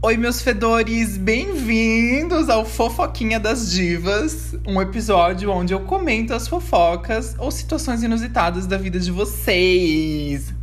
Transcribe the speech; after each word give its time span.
Oi, 0.00 0.16
meus 0.16 0.40
fedores, 0.40 1.16
bem-vindos 1.16 2.48
ao 2.48 2.64
Fofoquinha 2.64 3.40
das 3.40 3.68
Divas, 3.68 4.54
um 4.64 4.80
episódio 4.80 5.50
onde 5.50 5.74
eu 5.74 5.80
comento 5.80 6.32
as 6.32 6.46
fofocas 6.46 7.34
ou 7.36 7.50
situações 7.50 8.04
inusitadas 8.04 8.64
da 8.64 8.78
vida 8.78 9.00
de 9.00 9.10
vocês. 9.10 10.54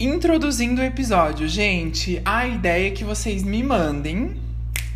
Introduzindo 0.00 0.80
o 0.80 0.84
episódio, 0.84 1.46
gente, 1.46 2.20
a 2.24 2.48
ideia 2.48 2.88
é 2.88 2.90
que 2.90 3.04
vocês 3.04 3.44
me 3.44 3.62
mandem 3.62 4.36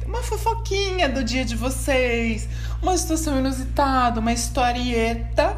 uma 0.05 0.21
fofoquinha 0.21 1.09
do 1.09 1.23
dia 1.23 1.45
de 1.45 1.55
vocês, 1.55 2.49
uma 2.83 2.99
situação 2.99 3.39
inusitada, 3.39 4.19
uma 4.19 4.33
historieta, 4.33 5.57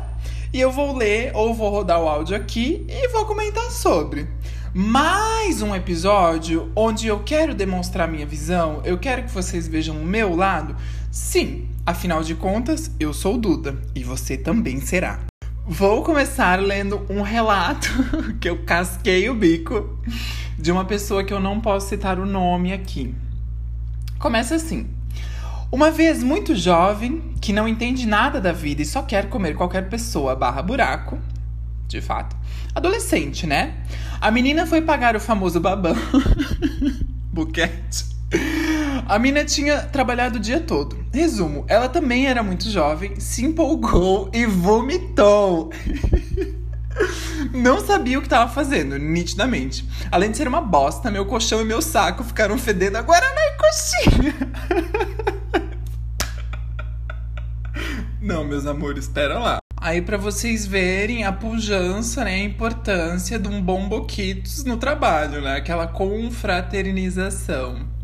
e 0.53 0.61
eu 0.61 0.71
vou 0.71 0.95
ler 0.95 1.31
ou 1.35 1.55
vou 1.55 1.71
rodar 1.71 2.03
o 2.03 2.07
áudio 2.07 2.37
aqui 2.37 2.85
e 2.87 3.09
vou 3.09 3.25
comentar 3.25 3.71
sobre 3.71 4.36
mais 4.79 5.63
um 5.63 5.75
episódio 5.75 6.71
onde 6.77 7.07
eu 7.07 7.21
quero 7.21 7.55
demonstrar 7.55 8.07
minha 8.07 8.27
visão, 8.27 8.83
eu 8.85 8.99
quero 8.99 9.23
que 9.23 9.31
vocês 9.31 9.67
vejam 9.67 9.97
o 9.97 10.05
meu 10.05 10.37
lado. 10.37 10.77
Sim, 11.11 11.67
afinal 11.87 12.23
de 12.23 12.35
contas, 12.35 12.91
eu 13.01 13.15
sou 13.15 13.39
Duda 13.39 13.81
e 13.95 14.05
você 14.05 14.37
também 14.37 14.79
será. 14.79 15.21
Vou 15.67 16.03
começar 16.03 16.61
lendo 16.61 17.07
um 17.09 17.23
relato 17.23 17.89
que 18.39 18.51
eu 18.51 18.65
casquei 18.67 19.31
o 19.31 19.35
bico 19.35 19.99
de 20.59 20.71
uma 20.71 20.85
pessoa 20.85 21.25
que 21.25 21.33
eu 21.33 21.41
não 21.41 21.59
posso 21.59 21.89
citar 21.89 22.19
o 22.19 22.27
nome 22.27 22.71
aqui. 22.71 23.15
Começa 24.19 24.57
assim. 24.57 24.91
Uma 25.73 25.91
vez 25.91 26.23
muito 26.23 26.55
jovem, 26.55 27.23
que 27.41 27.51
não 27.51 27.67
entende 27.67 28.07
nada 28.07 28.43
da 28.43 28.53
vida 28.53 28.83
e 28.83 28.85
só 28.85 29.01
quer 29.01 29.31
comer 29.31 29.55
qualquer 29.57 29.89
pessoa 29.89 30.37
barra 30.37 30.61
buraco, 30.61 31.19
de 31.87 32.01
fato. 32.01 32.37
Adolescente, 32.75 33.47
né? 33.47 33.75
A 34.21 34.31
menina 34.31 34.67
foi 34.67 34.83
pagar 34.83 35.17
o 35.17 35.21
famoso 35.21 35.61
babão. 35.61 35.97
Buquete. 37.33 38.17
A 39.07 39.19
mina 39.19 39.45
tinha 39.45 39.83
trabalhado 39.83 40.39
o 40.39 40.41
dia 40.41 40.61
todo. 40.61 40.99
Resumo, 41.13 41.65
ela 41.69 41.89
também 41.89 42.27
era 42.27 42.43
muito 42.43 42.69
jovem, 42.69 43.21
se 43.21 43.45
empolgou 43.45 44.31
e 44.33 44.47
vomitou. 44.47 45.71
Não 47.53 47.85
sabia 47.85 48.19
o 48.19 48.21
que 48.21 48.27
estava 48.27 48.51
fazendo, 48.51 48.99
nitidamente. 48.99 49.87
Além 50.11 50.31
de 50.31 50.37
ser 50.37 50.49
uma 50.49 50.61
bosta, 50.61 51.11
meu 51.11 51.27
colchão 51.27 51.61
e 51.61 51.65
meu 51.65 51.83
saco 51.83 52.25
ficaram 52.25 52.59
fedendo 52.59 52.97
a 52.97 53.03
Guaraná 53.03 53.41
e 53.41 53.57
coxinha. 53.59 54.35
Não, 58.21 58.45
meus 58.45 58.67
amores, 58.67 59.05
espera 59.05 59.39
lá. 59.39 59.59
Aí 59.79 60.01
para 60.01 60.17
vocês 60.17 60.67
verem 60.67 61.25
a 61.25 61.33
pujança, 61.33 62.25
né, 62.25 62.35
a 62.35 62.45
importância 62.45 63.39
de 63.39 63.47
um 63.47 63.63
bom 63.63 63.87
boquitos 63.89 64.65
no 64.65 64.79
trabalho, 64.79 65.43
né? 65.43 65.57
Aquela 65.57 65.87
confraternização. 65.87 67.95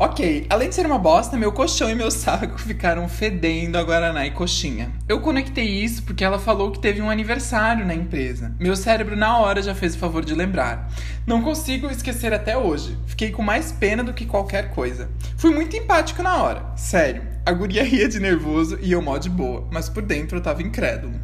Ok, 0.00 0.46
além 0.48 0.68
de 0.68 0.76
ser 0.76 0.86
uma 0.86 0.96
bosta, 0.96 1.36
meu 1.36 1.50
colchão 1.50 1.90
e 1.90 1.94
meu 1.94 2.08
saco 2.08 2.56
ficaram 2.62 3.08
fedendo 3.08 3.76
a 3.76 3.82
Guaraná 3.82 4.24
e 4.24 4.30
coxinha. 4.30 4.92
Eu 5.08 5.20
conectei 5.20 5.66
isso 5.66 6.04
porque 6.04 6.24
ela 6.24 6.38
falou 6.38 6.70
que 6.70 6.78
teve 6.78 7.02
um 7.02 7.10
aniversário 7.10 7.84
na 7.84 7.96
empresa. 7.96 8.54
Meu 8.60 8.76
cérebro 8.76 9.16
na 9.16 9.38
hora 9.38 9.60
já 9.60 9.74
fez 9.74 9.96
o 9.96 9.98
favor 9.98 10.24
de 10.24 10.36
lembrar. 10.36 10.88
Não 11.26 11.42
consigo 11.42 11.90
esquecer 11.90 12.32
até 12.32 12.56
hoje. 12.56 12.96
Fiquei 13.06 13.32
com 13.32 13.42
mais 13.42 13.72
pena 13.72 14.04
do 14.04 14.14
que 14.14 14.24
qualquer 14.24 14.70
coisa. 14.70 15.10
Fui 15.36 15.52
muito 15.52 15.76
empático 15.76 16.22
na 16.22 16.36
hora, 16.36 16.64
sério. 16.76 17.37
A 17.48 17.52
guria 17.52 17.82
ria 17.82 18.06
de 18.06 18.20
nervoso 18.20 18.78
e 18.82 18.92
eu 18.92 19.00
mó 19.00 19.16
de 19.16 19.30
boa, 19.30 19.66
mas 19.70 19.88
por 19.88 20.02
dentro 20.02 20.36
eu 20.36 20.42
tava 20.42 20.62
incrédulo. 20.62 21.18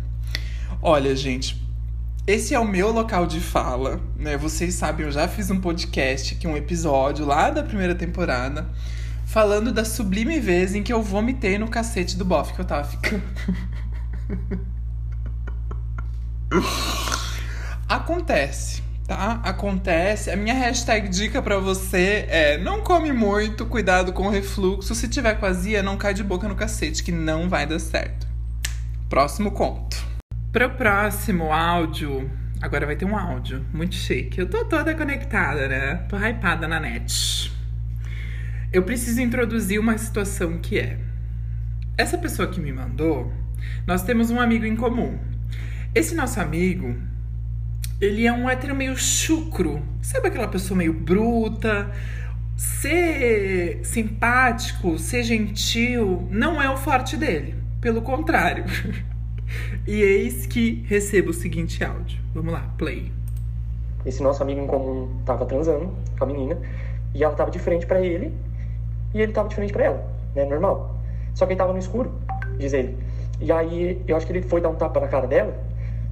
Olha, 0.81 1.15
gente, 1.15 1.63
esse 2.27 2.55
é 2.55 2.59
o 2.59 2.67
meu 2.67 2.91
local 2.91 3.27
de 3.27 3.41
fala, 3.41 4.01
né? 4.17 4.35
Vocês 4.35 4.73
sabem, 4.73 5.05
eu 5.05 5.13
já 5.13 5.29
fiz 5.29 5.51
um 5.51 5.61
podcast, 5.61 6.35
que 6.37 6.47
um 6.47 6.57
episódio 6.57 7.27
lá 7.27 7.51
da 7.51 7.63
primeira 7.63 7.95
temporada, 7.95 8.67
falando 9.27 9.71
da 9.71 9.85
sublime 9.85 10.41
vez 10.41 10.75
em 10.75 10.83
que 10.83 10.95
eu 10.95 11.03
vomitei 11.03 11.59
no 11.59 11.69
cacete 11.69 12.17
do 12.17 12.25
bofe 12.25 12.55
que 12.55 12.61
eu 12.63 12.65
tava 12.65 12.85
ficando. 12.85 13.23
Acontece, 17.87 18.83
tá? 19.07 19.41
Acontece. 19.45 20.31
A 20.31 20.37
minha 20.37 20.55
hashtag 20.55 21.09
dica 21.09 21.41
para 21.43 21.59
você 21.59 22.27
é: 22.29 22.59
não 22.59 22.81
come 22.81 23.13
muito, 23.13 23.67
cuidado 23.67 24.13
com 24.13 24.27
o 24.27 24.31
refluxo. 24.31 24.95
Se 24.95 25.09
tiver 25.09 25.35
com 25.35 25.47
azia, 25.47 25.83
não 25.83 25.97
cai 25.97 26.15
de 26.15 26.25
boca 26.25 26.49
no 26.49 26.55
cacete, 26.55 27.03
que 27.03 27.13
não 27.13 27.49
vai 27.49 27.67
dar 27.67 27.79
certo. 27.79 28.27
Próximo 29.09 29.51
conto. 29.51 29.97
Para 30.51 30.67
o 30.67 30.71
próximo 30.71 31.53
áudio, 31.53 32.31
agora 32.61 32.87
vai 32.87 32.97
ter 32.97 33.05
um 33.05 33.17
áudio 33.17 33.65
muito 33.73 33.95
chique. 33.95 34.39
Eu 34.39 34.49
tô 34.49 34.65
toda 34.65 34.95
conectada, 34.95 35.69
né? 35.69 35.97
Tô 36.09 36.17
hypada 36.17 36.67
na 36.67 36.81
net. 36.81 37.53
Eu 38.73 38.83
preciso 38.83 39.21
introduzir 39.21 39.79
uma 39.79 39.97
situação 39.99 40.59
que 40.59 40.79
é. 40.79 40.99
Essa 41.97 42.19
pessoa 42.19 42.49
que 42.49 42.61
me 42.61 42.73
mandou, 42.73 43.33
nós 43.87 44.03
temos 44.03 44.31
um 44.31 44.41
amigo 44.41 44.65
em 44.65 44.75
comum. 44.75 45.17
Esse 45.95 46.15
nosso 46.15 46.41
amigo, 46.41 46.97
ele 48.01 48.27
é 48.27 48.33
um 48.33 48.49
hétero 48.49 48.75
meio 48.75 48.97
chucro. 48.97 49.83
Sabe 50.03 50.29
aquela 50.29 50.49
pessoa 50.49 50.77
meio 50.77 50.93
bruta? 50.93 51.91
Ser 52.57 53.81
simpático, 53.85 54.99
ser 54.99 55.23
gentil, 55.23 56.29
não 56.31 56.61
é 56.61 56.71
o 56.71 56.77
forte 56.77 57.17
dele. 57.17 57.55
Pelo 57.81 58.03
contrário. 58.03 58.65
E 59.87 60.01
eis 60.01 60.47
que 60.47 60.85
recebo 60.89 61.31
o 61.31 61.35
seguinte 61.35 61.85
áudio. 61.85 62.19
Vamos 62.35 62.53
lá, 62.53 62.73
play. 62.79 63.13
Esse 64.05 64.23
nosso 64.23 64.43
amigo 64.43 64.61
em 64.61 64.67
comum 64.67 65.09
tava 65.25 65.45
transando 65.47 65.93
com 66.19 66.25
a 66.25 66.27
menina 66.27 66.59
e 67.15 67.23
ela 67.23 67.35
tava 67.35 67.51
de 67.51 67.59
frente 67.59 67.87
para 67.87 68.01
ele 68.01 68.33
e 69.13 69.21
ele 69.21 69.33
tava 69.33 69.49
de 69.49 69.55
frente 69.55 69.73
para 69.73 69.85
ela, 69.85 70.11
né? 70.35 70.45
Normal. 70.45 70.99
Só 71.35 71.47
que 71.47 71.53
ele 71.53 71.59
tava 71.59 71.73
no 71.73 71.79
escuro, 71.79 72.13
diz 72.59 72.73
ele. 72.73 72.97
E 73.41 73.53
aí 73.53 74.03
eu 74.07 74.17
acho 74.17 74.27
que 74.27 74.33
ele 74.33 74.43
foi 74.43 74.61
dar 74.61 74.69
um 74.69 74.75
tapa 74.75 75.01
na 75.01 75.09
cara 75.09 75.27
dela. 75.27 75.55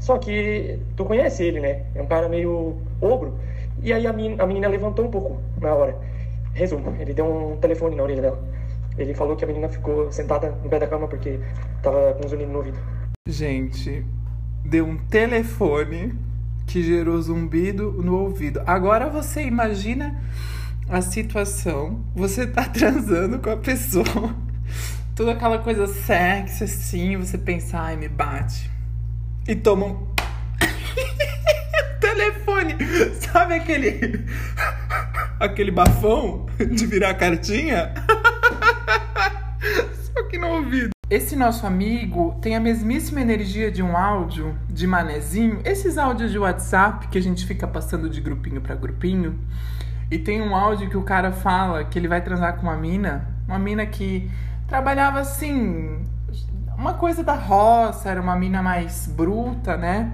Só 0.03 0.19
que 0.19 0.81
tu 0.97 1.05
conhece 1.05 1.45
ele, 1.45 1.61
né? 1.61 1.85
É 1.95 2.03
um 2.03 2.07
cara 2.07 2.29
meio 2.29 2.77
ogro. 3.01 3.39
E 3.81 3.93
aí 3.93 4.05
a 4.05 4.13
menina, 4.13 4.43
a 4.43 4.47
menina 4.49 4.67
levantou 4.67 5.07
um 5.07 5.11
pouco 5.13 5.41
na 5.61 5.73
hora. 5.73 5.97
Resumo, 6.53 6.93
ele 6.99 7.15
deu 7.15 7.25
um 7.25 7.57
telefone 7.59 7.95
na 7.95 8.03
orelha 8.03 8.21
dela. 8.21 8.45
Ele 8.99 9.15
falou 9.15 9.37
que 9.37 9.45
a 9.45 9.47
menina 9.47 9.69
ficou 9.69 10.11
sentada 10.11 10.51
no 10.65 10.69
pé 10.69 10.81
da 10.81 10.89
cama 10.89 11.07
porque 11.07 11.39
tava 11.85 12.15
com 12.15 12.29
zumbido 12.29 12.51
no 12.51 12.59
ouvido. 12.59 12.79
Gente, 13.29 14.05
deu 14.65 14.87
um 14.87 14.97
telefone 14.97 16.13
que 16.67 16.83
gerou 16.83 17.23
zumbido 17.23 17.93
no 17.93 18.19
ouvido. 18.23 18.61
Agora 18.67 19.09
você 19.09 19.45
imagina 19.45 20.21
a 20.89 21.01
situação, 21.01 22.05
você 22.13 22.45
tá 22.45 22.65
transando 22.75 23.39
com 23.39 23.51
a 23.51 23.57
pessoa, 23.57 24.35
toda 25.15 25.31
aquela 25.31 25.59
coisa 25.59 25.87
sexy 25.87 26.65
assim, 26.65 27.17
você 27.17 27.39
pensa, 27.39 27.79
ai, 27.79 27.97
me 27.97 28.09
bate. 28.09 28.72
E 29.47 29.57
toma 29.57 29.87
um 29.87 30.07
telefone. 32.01 32.77
Sabe 33.21 33.55
aquele 33.55 34.25
aquele 35.41 35.73
bafão 35.73 36.47
de 36.59 36.87
virar 36.87 37.15
cartinha? 37.15 37.93
Só 40.15 40.23
que 40.29 40.39
no 40.39 40.49
ouvido. 40.49 40.91
Esse 41.11 41.35
nosso 41.35 41.67
amigo 41.67 42.39
tem 42.41 42.55
a 42.55 42.61
mesmíssima 42.61 43.21
energia 43.21 43.71
de 43.71 43.83
um 43.83 43.97
áudio 43.97 44.57
de 44.69 44.87
manezinho, 44.87 45.61
esses 45.65 45.99
áudios 45.99 46.31
de 46.31 46.39
WhatsApp 46.39 47.09
que 47.09 47.19
a 47.19 47.21
gente 47.21 47.45
fica 47.45 47.67
passando 47.67 48.09
de 48.09 48.21
grupinho 48.21 48.61
para 48.61 48.75
grupinho. 48.77 49.39
E 50.11 50.19
tem 50.19 50.41
um 50.41 50.55
áudio 50.55 50.89
que 50.89 50.97
o 50.97 51.03
cara 51.03 51.33
fala 51.33 51.85
que 51.85 51.99
ele 51.99 52.07
vai 52.07 52.23
transar 52.23 52.57
com 52.57 52.63
uma 52.63 52.77
mina, 52.77 53.29
uma 53.47 53.59
mina 53.59 53.85
que 53.85 54.31
trabalhava 54.69 55.21
assim, 55.21 56.05
uma 56.83 56.95
coisa 56.95 57.23
da 57.23 57.35
roça, 57.35 58.11
era 58.11 58.21
uma 58.21 58.35
mina 58.35 58.61
mais 58.61 59.07
bruta, 59.07 59.77
né? 59.77 60.11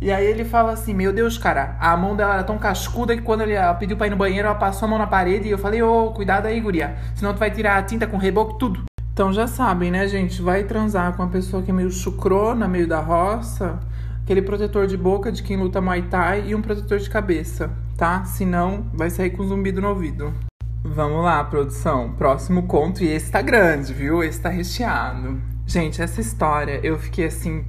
E 0.00 0.10
aí 0.10 0.26
ele 0.26 0.44
fala 0.44 0.72
assim: 0.72 0.92
Meu 0.92 1.12
Deus, 1.12 1.38
cara, 1.38 1.76
a 1.78 1.96
mão 1.96 2.16
dela 2.16 2.34
era 2.34 2.42
tão 2.42 2.58
cascuda 2.58 3.16
que 3.16 3.22
quando 3.22 3.42
ele 3.42 3.54
pediu 3.78 3.96
pra 3.96 4.08
ir 4.08 4.10
no 4.10 4.16
banheiro, 4.16 4.48
ela 4.48 4.56
passou 4.56 4.86
a 4.86 4.90
mão 4.90 4.98
na 4.98 5.06
parede 5.06 5.46
e 5.46 5.52
eu 5.52 5.58
falei: 5.58 5.80
Ô, 5.80 6.06
oh, 6.06 6.10
cuidado 6.10 6.46
aí, 6.46 6.60
guria, 6.60 6.96
senão 7.14 7.32
tu 7.32 7.38
vai 7.38 7.52
tirar 7.52 7.78
a 7.78 7.82
tinta 7.84 8.04
com 8.04 8.16
reboco 8.16 8.54
tudo. 8.54 8.82
Então 9.12 9.32
já 9.32 9.46
sabem, 9.46 9.92
né, 9.92 10.08
gente? 10.08 10.42
Vai 10.42 10.64
transar 10.64 11.12
com 11.14 11.22
uma 11.22 11.28
pessoa 11.28 11.62
que 11.62 11.70
é 11.70 11.74
meio 11.74 11.90
chucrona, 11.92 12.66
meio 12.66 12.88
da 12.88 12.98
roça, 12.98 13.78
aquele 14.24 14.42
protetor 14.42 14.88
de 14.88 14.96
boca 14.96 15.30
de 15.30 15.40
quem 15.40 15.56
luta 15.56 15.80
Muay 15.80 16.02
Thai 16.02 16.48
e 16.48 16.54
um 16.54 16.62
protetor 16.62 16.98
de 16.98 17.08
cabeça, 17.08 17.70
tá? 17.96 18.24
Senão 18.24 18.86
vai 18.92 19.08
sair 19.08 19.30
com 19.30 19.44
zumbido 19.44 19.80
no 19.80 19.90
ouvido. 19.90 20.34
Vamos 20.82 21.22
lá, 21.22 21.44
produção. 21.44 22.12
Próximo 22.14 22.64
conto. 22.64 23.04
E 23.04 23.06
esse 23.06 23.30
tá 23.30 23.40
grande, 23.40 23.94
viu? 23.94 24.20
Esse 24.20 24.40
tá 24.40 24.48
recheado. 24.48 25.51
Gente, 25.72 26.02
essa 26.02 26.20
história 26.20 26.80
eu 26.82 26.98
fiquei 26.98 27.24
assim, 27.24 27.64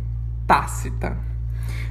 tácita. 0.45 1.15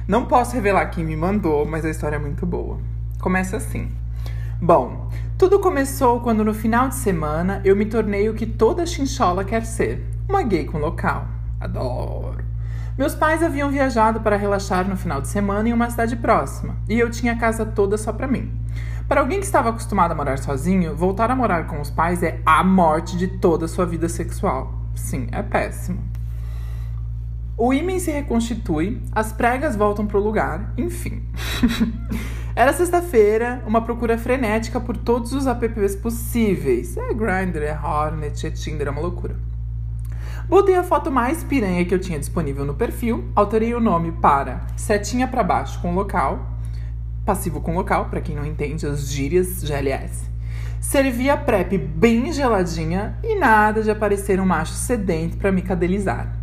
Não 0.07 0.27
posso 0.27 0.53
revelar 0.53 0.85
quem 0.91 1.03
me 1.03 1.15
mandou, 1.15 1.65
mas 1.65 1.83
a 1.83 1.89
história 1.89 2.17
é 2.17 2.19
muito 2.19 2.45
boa. 2.45 2.77
Começa 3.19 3.57
assim. 3.57 3.91
Bom, 4.61 5.09
tudo 5.39 5.59
começou 5.59 6.19
quando 6.19 6.45
no 6.45 6.53
final 6.53 6.87
de 6.87 6.93
semana 6.93 7.63
eu 7.65 7.75
me 7.75 7.87
tornei 7.87 8.29
o 8.29 8.35
que 8.35 8.45
toda 8.45 8.85
chinchola 8.85 9.43
quer 9.43 9.65
ser, 9.65 10.05
uma 10.29 10.43
gay 10.43 10.65
com 10.65 10.77
local. 10.77 11.27
Adoro. 11.59 12.45
Meus 12.95 13.15
pais 13.15 13.41
haviam 13.41 13.71
viajado 13.71 14.21
para 14.21 14.37
relaxar 14.37 14.87
no 14.87 14.95
final 14.95 15.19
de 15.19 15.29
semana 15.29 15.67
em 15.67 15.73
uma 15.73 15.89
cidade 15.89 16.15
próxima, 16.15 16.75
e 16.87 16.99
eu 16.99 17.09
tinha 17.09 17.33
a 17.33 17.39
casa 17.39 17.65
toda 17.65 17.97
só 17.97 18.13
para 18.13 18.27
mim. 18.27 18.51
Para 19.07 19.21
alguém 19.21 19.39
que 19.39 19.47
estava 19.47 19.69
acostumado 19.69 20.11
a 20.11 20.15
morar 20.15 20.37
sozinho, 20.37 20.95
voltar 20.95 21.31
a 21.31 21.35
morar 21.35 21.65
com 21.65 21.81
os 21.81 21.89
pais 21.89 22.21
é 22.21 22.39
a 22.45 22.63
morte 22.63 23.17
de 23.17 23.27
toda 23.27 23.65
a 23.65 23.67
sua 23.67 23.87
vida 23.87 24.07
sexual. 24.07 24.82
Sim, 24.95 25.27
é 25.31 25.41
péssimo. 25.41 26.01
O 27.55 27.71
ímã 27.71 27.99
se 27.99 28.11
reconstitui, 28.11 29.01
as 29.11 29.31
pregas 29.31 29.75
voltam 29.75 30.07
pro 30.07 30.19
lugar, 30.19 30.73
enfim. 30.77 31.23
Era 32.55 32.73
sexta-feira, 32.73 33.63
uma 33.65 33.81
procura 33.81 34.17
frenética 34.17 34.79
por 34.79 34.97
todos 34.97 35.33
os 35.33 35.45
apps 35.47 35.95
possíveis. 35.95 36.97
É 36.97 37.13
Grindr, 37.13 37.63
é 37.63 37.79
Hornet, 37.79 38.45
é 38.45 38.51
Tinder, 38.51 38.87
é 38.87 38.91
uma 38.91 39.01
loucura. 39.01 39.35
Botei 40.47 40.75
a 40.75 40.83
foto 40.83 41.09
mais 41.09 41.43
piranha 41.43 41.85
que 41.85 41.93
eu 41.93 41.99
tinha 41.99 42.19
disponível 42.19 42.65
no 42.65 42.73
perfil, 42.73 43.23
alterei 43.35 43.73
o 43.73 43.79
nome 43.79 44.11
para 44.11 44.65
setinha 44.75 45.27
para 45.27 45.43
baixo 45.43 45.79
com 45.81 45.95
local, 45.95 46.59
passivo 47.25 47.61
com 47.61 47.75
local, 47.75 48.05
para 48.05 48.19
quem 48.19 48.35
não 48.35 48.45
entende 48.45 48.85
as 48.85 49.09
gírias 49.09 49.63
GLS. 49.63 50.29
Servi 50.83 51.29
a 51.29 51.37
PrEP 51.37 51.77
bem 51.77 52.31
geladinha 52.31 53.17
e 53.23 53.39
nada 53.39 53.81
de 53.81 53.89
aparecer 53.89 54.39
um 54.39 54.45
macho 54.45 54.73
sedento 54.73 55.37
para 55.37 55.51
me 55.51 55.61
cadelizar. 55.61 56.37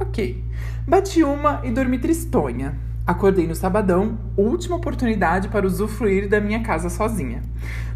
Ok, 0.00 0.42
bati 0.86 1.22
uma 1.24 1.60
e 1.64 1.70
dormi 1.70 1.98
tristonha. 1.98 2.78
Acordei 3.04 3.46
no 3.46 3.56
sabadão, 3.56 4.18
última 4.36 4.76
oportunidade 4.76 5.48
para 5.48 5.66
usufruir 5.66 6.28
da 6.28 6.40
minha 6.40 6.62
casa 6.62 6.88
sozinha. 6.88 7.42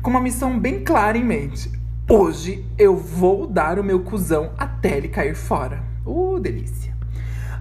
Com 0.03 0.11
uma 0.11 0.21
missão 0.21 0.59
bem 0.59 0.83
clara 0.83 1.17
em 1.17 1.25
mente. 1.25 1.71
Hoje 2.11 2.67
eu 2.77 2.97
vou 2.97 3.47
dar 3.47 3.79
o 3.79 3.85
meu 3.85 4.01
cuzão 4.01 4.51
até 4.59 4.99
ele 4.99 5.09
cair 5.09 5.37
fora. 5.37 5.83
Uh, 6.05 6.39
delícia. 6.41 6.95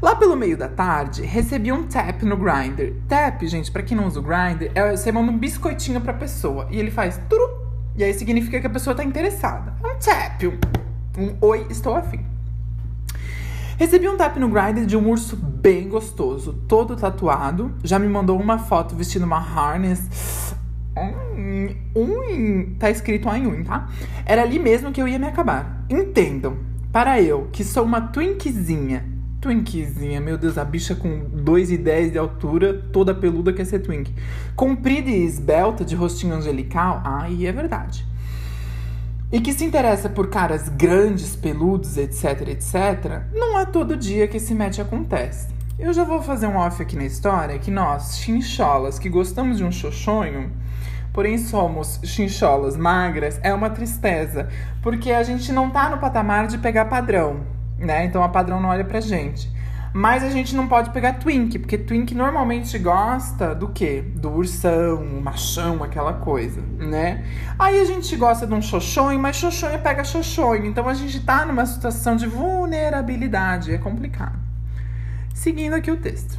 Lá 0.02 0.16
pelo 0.16 0.36
meio 0.36 0.58
da 0.58 0.68
tarde, 0.68 1.22
recebi 1.22 1.72
um 1.72 1.84
tap 1.84 2.24
no 2.24 2.36
grinder. 2.36 2.96
Tap, 3.08 3.44
gente, 3.44 3.72
para 3.72 3.84
quem 3.84 3.96
não 3.96 4.08
usa 4.08 4.20
o 4.20 4.24
grinder, 4.24 4.72
é 4.74 4.98
você 4.98 5.12
manda 5.12 5.32
um 5.32 5.38
biscoitinho 5.38 6.02
pra 6.02 6.12
pessoa 6.12 6.68
e 6.72 6.80
ele 6.80 6.92
faz 6.92 7.22
turu, 7.30 7.65
e 7.98 8.04
aí 8.04 8.14
significa 8.14 8.60
que 8.60 8.68
a 8.68 8.70
pessoa 8.70 8.96
tá 8.96 9.04
interessada. 9.04 9.74
É 9.84 9.88
um 9.88 9.98
tap, 9.98 10.44
um, 11.18 11.24
um 11.24 11.38
oi, 11.42 11.66
estou 11.70 11.96
afim. 11.96 12.26
Recebi 13.78 14.08
um 14.08 14.16
tap 14.16 14.38
no 14.38 14.48
grinder 14.48 14.86
de 14.86 14.96
um 14.96 15.10
urso 15.10 15.36
bem 15.36 15.90
gostoso, 15.90 16.54
todo 16.68 16.96
tatuado. 16.96 17.74
Já 17.84 18.00
me 18.00 18.08
mandou 18.08 18.40
uma 18.40 18.58
foto 18.58 18.96
vestindo 18.96 19.24
uma 19.24 19.40
harness. 19.40 20.56
Um, 20.98 21.76
um, 21.96 22.76
tá 22.80 22.90
escrito 22.90 23.28
um, 23.28 23.48
um, 23.48 23.64
tá? 23.64 23.90
Era 24.26 24.44
ali 24.44 24.60
mesmo 24.60 24.92
que 24.92 25.02
eu 25.02 25.08
ia 25.08 25.20
me 25.20 25.28
acabar. 25.28 25.86
Entendam, 25.90 26.58
para 26.92 27.22
eu, 27.22 27.50
que 27.52 27.64
sou 27.64 27.84
uma 27.84 28.00
twinkzinha. 28.00 29.15
Twinkzinha, 29.46 30.20
meu 30.20 30.40
Deus, 30.40 30.58
a 30.58 30.66
bicha 30.66 30.96
com 30.96 31.30
2,10 31.30 32.10
de 32.10 32.18
altura, 32.18 32.84
toda 32.92 33.14
peluda 33.14 33.54
quer 33.54 33.66
ser 33.66 33.78
twink. 33.78 34.12
Comprida 34.56 35.08
e 35.08 35.24
esbelta, 35.24 35.86
de 35.86 35.96
rostinho 35.96 36.34
angelical, 36.34 37.00
aí 37.06 37.46
é 37.46 37.52
verdade 37.52 38.04
e 39.32 39.42
que 39.42 39.52
se 39.52 39.66
interessa 39.66 40.08
por 40.08 40.30
caras 40.30 40.70
grandes, 40.70 41.36
peludos, 41.36 41.98
etc, 41.98 42.48
etc, 42.48 43.24
não 43.34 43.60
é 43.60 43.66
todo 43.66 43.98
dia 43.98 44.28
que 44.28 44.38
esse 44.38 44.54
match 44.56 44.80
acontece. 44.80 45.48
Eu 45.78 45.92
já 45.92 46.04
vou 46.04 46.22
fazer 46.22 46.48
um 46.48 46.56
off 46.56 46.82
aqui 46.82 46.96
na 46.96 47.04
história 47.04 47.60
que 47.60 47.70
nós, 47.70 48.18
chincholas, 48.18 48.98
que 48.98 49.10
gostamos 49.10 49.58
de 49.58 49.64
um 49.66 49.72
xoxonho, 49.72 50.52
porém 51.12 51.38
somos 51.38 52.00
chincholas 52.04 52.78
magras, 52.78 53.40
é 53.44 53.54
uma 53.54 53.70
tristeza, 53.70 54.48
porque 54.82 55.12
a 55.12 55.22
gente 55.22 55.52
não 55.52 55.70
tá 55.70 55.90
no 55.90 55.98
patamar 55.98 56.48
de 56.48 56.58
pegar 56.58 56.86
padrão, 56.86 57.55
né? 57.78 58.06
Então 58.06 58.24
a 58.24 58.30
padrão 58.30 58.62
não 58.62 58.70
olha 58.70 58.84
pra 58.84 59.00
gente. 59.00 59.54
Mas 59.98 60.26
a 60.26 60.30
gente 60.30 60.54
não 60.54 60.68
pode 60.68 60.90
pegar 60.90 61.14
twink, 61.14 61.58
porque 61.58 61.78
twink 61.78 62.14
normalmente 62.14 62.78
gosta 62.78 63.56
do 63.56 63.70
quê? 63.70 64.04
Do 64.16 64.30
ursão, 64.30 65.06
machão, 65.22 65.82
aquela 65.82 66.12
coisa, 66.12 66.62
né? 66.78 67.24
Aí 67.58 67.80
a 67.80 67.86
gente 67.86 68.14
gosta 68.18 68.46
de 68.46 68.54
um 68.54 68.62
xoxonho, 68.62 69.18
mas 69.18 69.38
xoxonho 69.38 69.80
pega 69.80 70.04
xoxonho. 70.04 70.66
Então 70.66 70.90
a 70.90 70.94
gente 70.94 71.22
tá 71.22 71.46
numa 71.46 71.66
situação 71.66 72.18
de 72.18 72.28
vulnerabilidade, 72.28 73.74
é 73.74 73.78
complicado. 73.78 74.38
Seguindo 75.34 75.76
aqui 75.76 75.90
o 75.90 75.96
texto. 75.96 76.38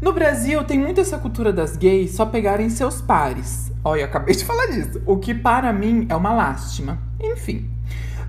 No 0.00 0.14
Brasil 0.14 0.64
tem 0.64 0.78
muito 0.78 1.02
essa 1.02 1.18
cultura 1.18 1.52
das 1.52 1.76
gays 1.76 2.12
só 2.12 2.24
pegarem 2.24 2.70
seus 2.70 3.00
pares. 3.00 3.70
Olha, 3.84 4.00
eu 4.00 4.04
acabei 4.06 4.34
de 4.34 4.44
falar 4.46 4.68
disso. 4.68 5.02
O 5.04 5.18
que 5.18 5.34
para 5.34 5.70
mim 5.70 6.06
é 6.08 6.16
uma 6.16 6.32
lástima. 6.32 6.98
Enfim, 7.20 7.70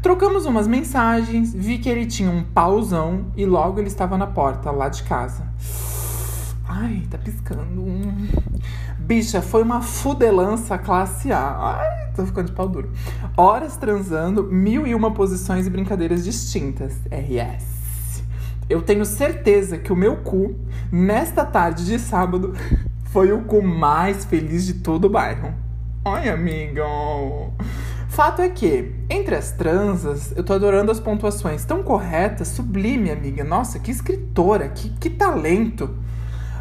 Trocamos 0.07 0.45
umas 0.45 0.67
mensagens, 0.69 1.53
vi 1.53 1.79
que 1.79 1.89
ele 1.89 2.05
tinha 2.05 2.31
um 2.31 2.41
pauzão 2.41 3.25
e 3.35 3.45
logo 3.45 3.77
ele 3.77 3.89
estava 3.89 4.17
na 4.17 4.25
porta 4.25 4.71
lá 4.71 4.87
de 4.87 5.03
casa. 5.03 5.45
Ai, 6.65 7.03
tá 7.11 7.17
piscando. 7.17 7.83
Bicha, 8.99 9.41
foi 9.41 9.61
uma 9.61 9.81
fudelança 9.81 10.77
classe 10.77 11.29
A. 11.29 11.75
Ai, 11.77 12.13
tô 12.15 12.25
ficando 12.25 12.45
de 12.45 12.53
pau 12.53 12.69
duro. 12.69 12.89
Horas 13.35 13.75
transando, 13.75 14.45
mil 14.45 14.87
e 14.87 14.95
uma 14.95 15.13
posições 15.13 15.67
e 15.67 15.69
brincadeiras 15.69 16.23
distintas. 16.23 16.93
RS. 17.11 18.23
Eu 18.69 18.81
tenho 18.81 19.03
certeza 19.03 19.77
que 19.77 19.91
o 19.91 19.95
meu 19.95 20.15
cu, 20.15 20.55
nesta 20.89 21.43
tarde 21.43 21.85
de 21.85 21.99
sábado, 21.99 22.53
foi 23.11 23.33
o 23.33 23.41
cu 23.41 23.61
mais 23.61 24.23
feliz 24.23 24.65
de 24.65 24.75
todo 24.75 25.03
o 25.03 25.09
bairro. 25.09 25.53
Ai, 26.05 26.29
amigo. 26.29 26.81
Fato 28.17 28.41
é 28.41 28.49
que, 28.49 28.95
entre 29.11 29.35
as 29.35 29.51
transas, 29.51 30.33
eu 30.35 30.43
tô 30.43 30.51
adorando 30.51 30.91
as 30.91 30.99
pontuações 30.99 31.63
tão 31.65 31.83
corretas, 31.83 32.47
sublime, 32.47 33.11
amiga. 33.11 33.43
Nossa, 33.43 33.77
que 33.77 33.91
escritora, 33.91 34.69
que, 34.69 34.89
que 34.89 35.07
talento. 35.07 35.95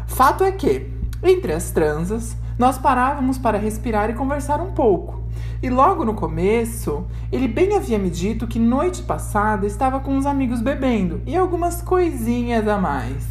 Fato 0.05 0.43
é 0.43 0.51
que, 0.51 0.87
entre 1.23 1.51
as 1.53 1.71
transas, 1.71 2.37
nós 2.59 2.77
parávamos 2.77 3.39
para 3.39 3.57
respirar 3.57 4.07
e 4.07 4.13
conversar 4.13 4.61
um 4.61 4.71
pouco. 4.73 5.23
E 5.59 5.67
logo 5.67 6.05
no 6.05 6.13
começo, 6.13 7.07
ele 7.31 7.47
bem 7.47 7.75
havia 7.75 7.97
me 7.97 8.11
dito 8.11 8.45
que 8.45 8.59
noite 8.59 9.01
passada 9.01 9.65
estava 9.65 9.99
com 9.99 10.15
uns 10.15 10.27
amigos 10.27 10.61
bebendo 10.61 11.23
e 11.25 11.35
algumas 11.35 11.81
coisinhas 11.81 12.67
a 12.67 12.77
mais. 12.77 13.25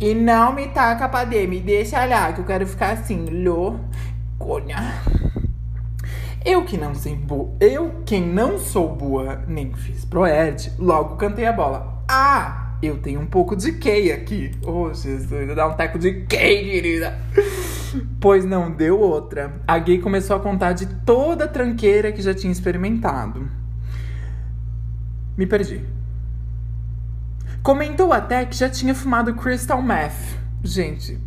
E 0.00 0.14
não 0.14 0.54
me 0.54 0.68
taca 0.68 1.10
pra 1.10 1.26
me 1.26 1.60
deixa 1.60 2.06
lá, 2.06 2.32
que 2.32 2.40
eu 2.40 2.46
quero 2.46 2.66
ficar 2.66 2.92
assim, 2.92 3.26
loucona. 3.44 5.33
Eu 6.44 6.62
que 6.62 6.76
não 6.76 6.94
sei 6.94 7.16
boa, 7.16 7.56
eu 7.58 8.02
quem 8.04 8.22
não 8.22 8.58
sou 8.58 8.94
boa 8.94 9.42
nem 9.48 9.72
fiz 9.72 10.04
proerd, 10.04 10.70
logo 10.78 11.16
cantei 11.16 11.46
a 11.46 11.52
bola. 11.52 12.04
Ah, 12.06 12.76
eu 12.82 12.98
tenho 12.98 13.18
um 13.18 13.26
pouco 13.26 13.56
de 13.56 13.72
Kay 13.72 14.12
aqui. 14.12 14.50
Oh, 14.62 14.92
Jesus, 14.92 15.56
dá 15.56 15.66
um 15.66 15.72
teco 15.72 15.98
de 15.98 16.26
Kay, 16.26 16.70
querida. 16.70 17.18
Pois 18.20 18.44
não 18.44 18.70
deu 18.70 19.00
outra. 19.00 19.54
A 19.66 19.78
gay 19.78 19.98
começou 19.98 20.36
a 20.36 20.40
contar 20.40 20.74
de 20.74 20.84
toda 20.84 21.46
a 21.46 21.48
tranqueira 21.48 22.12
que 22.12 22.20
já 22.20 22.34
tinha 22.34 22.52
experimentado. 22.52 23.48
Me 25.38 25.46
perdi. 25.46 25.82
Comentou 27.62 28.12
até 28.12 28.44
que 28.44 28.54
já 28.54 28.68
tinha 28.68 28.94
fumado 28.94 29.34
crystal 29.34 29.80
meth. 29.80 30.38
Gente, 30.62 31.18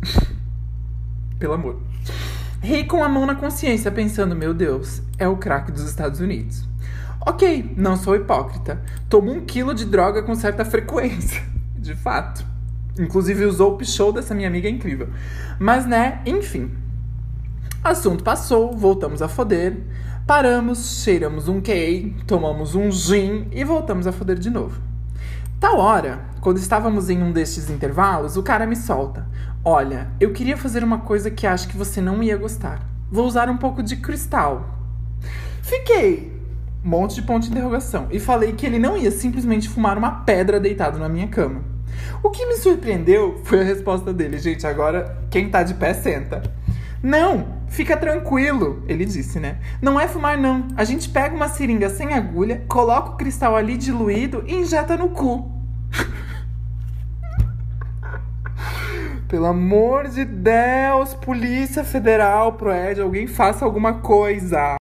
pelo 1.40 1.54
amor. 1.54 1.82
Ri 2.60 2.84
com 2.84 3.04
a 3.04 3.08
mão 3.08 3.24
na 3.24 3.34
consciência, 3.34 3.90
pensando: 3.90 4.34
meu 4.34 4.52
Deus, 4.52 5.02
é 5.18 5.28
o 5.28 5.36
crack 5.36 5.70
dos 5.70 5.84
Estados 5.88 6.20
Unidos. 6.20 6.66
Ok, 7.24 7.74
não 7.76 7.96
sou 7.96 8.16
hipócrita. 8.16 8.80
Tomo 9.08 9.30
um 9.30 9.44
quilo 9.44 9.74
de 9.74 9.84
droga 9.84 10.22
com 10.22 10.34
certa 10.34 10.64
frequência. 10.64 11.42
De 11.76 11.94
fato. 11.94 12.44
Inclusive 12.98 13.44
usou 13.44 13.74
o 13.74 13.76
pichou 13.76 14.12
dessa 14.12 14.34
minha 14.34 14.48
amiga 14.48 14.68
incrível. 14.68 15.08
Mas 15.58 15.86
né, 15.86 16.20
enfim. 16.26 16.70
Assunto 17.82 18.24
passou, 18.24 18.76
voltamos 18.76 19.22
a 19.22 19.28
foder. 19.28 19.78
Paramos, 20.26 21.02
cheiramos 21.02 21.48
um 21.48 21.60
key, 21.60 22.14
tomamos 22.26 22.74
um 22.74 22.90
gin 22.90 23.48
e 23.52 23.64
voltamos 23.64 24.06
a 24.06 24.12
foder 24.12 24.38
de 24.38 24.50
novo. 24.50 24.87
Tal 25.60 25.76
hora, 25.80 26.20
quando 26.40 26.58
estávamos 26.58 27.10
em 27.10 27.20
um 27.20 27.32
destes 27.32 27.68
intervalos, 27.68 28.36
o 28.36 28.44
cara 28.44 28.64
me 28.64 28.76
solta. 28.76 29.26
Olha, 29.64 30.08
eu 30.20 30.32
queria 30.32 30.56
fazer 30.56 30.84
uma 30.84 30.98
coisa 30.98 31.32
que 31.32 31.48
acho 31.48 31.66
que 31.66 31.76
você 31.76 32.00
não 32.00 32.22
ia 32.22 32.36
gostar. 32.36 32.80
Vou 33.10 33.26
usar 33.26 33.50
um 33.50 33.56
pouco 33.56 33.82
de 33.82 33.96
cristal. 33.96 34.78
Fiquei. 35.60 36.32
Monte 36.84 37.16
de 37.16 37.22
ponto 37.22 37.42
de 37.42 37.50
interrogação. 37.50 38.06
E 38.12 38.20
falei 38.20 38.52
que 38.52 38.64
ele 38.64 38.78
não 38.78 38.96
ia 38.96 39.10
simplesmente 39.10 39.68
fumar 39.68 39.98
uma 39.98 40.20
pedra 40.20 40.60
deitado 40.60 40.96
na 40.96 41.08
minha 41.08 41.26
cama. 41.26 41.60
O 42.22 42.30
que 42.30 42.46
me 42.46 42.56
surpreendeu 42.56 43.40
foi 43.42 43.60
a 43.60 43.64
resposta 43.64 44.12
dele. 44.12 44.38
Gente, 44.38 44.64
agora 44.64 45.18
quem 45.28 45.50
tá 45.50 45.64
de 45.64 45.74
pé 45.74 45.92
senta. 45.92 46.40
Não, 47.02 47.57
fica 47.68 47.96
tranquilo, 47.96 48.82
ele 48.88 49.04
disse, 49.04 49.38
né? 49.38 49.58
Não 49.80 49.98
é 49.98 50.08
fumar, 50.08 50.38
não. 50.38 50.68
A 50.76 50.84
gente 50.84 51.08
pega 51.08 51.34
uma 51.34 51.48
seringa 51.48 51.90
sem 51.90 52.14
agulha, 52.14 52.64
coloca 52.68 53.10
o 53.10 53.16
cristal 53.16 53.54
ali 53.54 53.76
diluído 53.76 54.42
e 54.46 54.54
injeta 54.54 54.96
no 54.96 55.10
cu. 55.10 55.52
Pelo 59.28 59.44
amor 59.44 60.08
de 60.08 60.24
Deus, 60.24 61.12
Polícia 61.14 61.84
Federal, 61.84 62.54
Proed, 62.54 62.98
alguém 63.00 63.26
faça 63.26 63.62
alguma 63.62 64.00
coisa. 64.00 64.77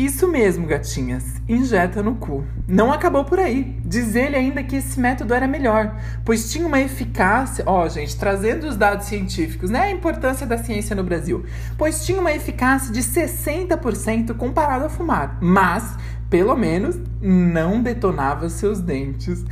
Isso 0.00 0.26
mesmo, 0.26 0.66
gatinhas. 0.66 1.42
Injeta 1.46 2.02
no 2.02 2.14
cu. 2.14 2.42
Não 2.66 2.90
acabou 2.90 3.22
por 3.22 3.38
aí. 3.38 3.78
Diz 3.84 4.14
ele 4.14 4.34
ainda 4.34 4.62
que 4.62 4.76
esse 4.76 4.98
método 4.98 5.34
era 5.34 5.46
melhor, 5.46 5.94
pois 6.24 6.50
tinha 6.50 6.66
uma 6.66 6.80
eficácia. 6.80 7.62
Ó, 7.66 7.84
oh, 7.84 7.88
gente, 7.90 8.16
trazendo 8.16 8.66
os 8.66 8.78
dados 8.78 9.04
científicos, 9.04 9.68
né? 9.68 9.80
A 9.82 9.90
importância 9.90 10.46
da 10.46 10.56
ciência 10.56 10.96
no 10.96 11.04
Brasil. 11.04 11.44
Pois 11.76 12.06
tinha 12.06 12.18
uma 12.18 12.32
eficácia 12.32 12.90
de 12.90 13.02
60% 13.02 14.34
comparado 14.38 14.86
a 14.86 14.88
fumar. 14.88 15.36
Mas, 15.38 15.98
pelo 16.30 16.56
menos, 16.56 16.98
não 17.20 17.82
detonava 17.82 18.48
seus 18.48 18.80
dentes. 18.80 19.44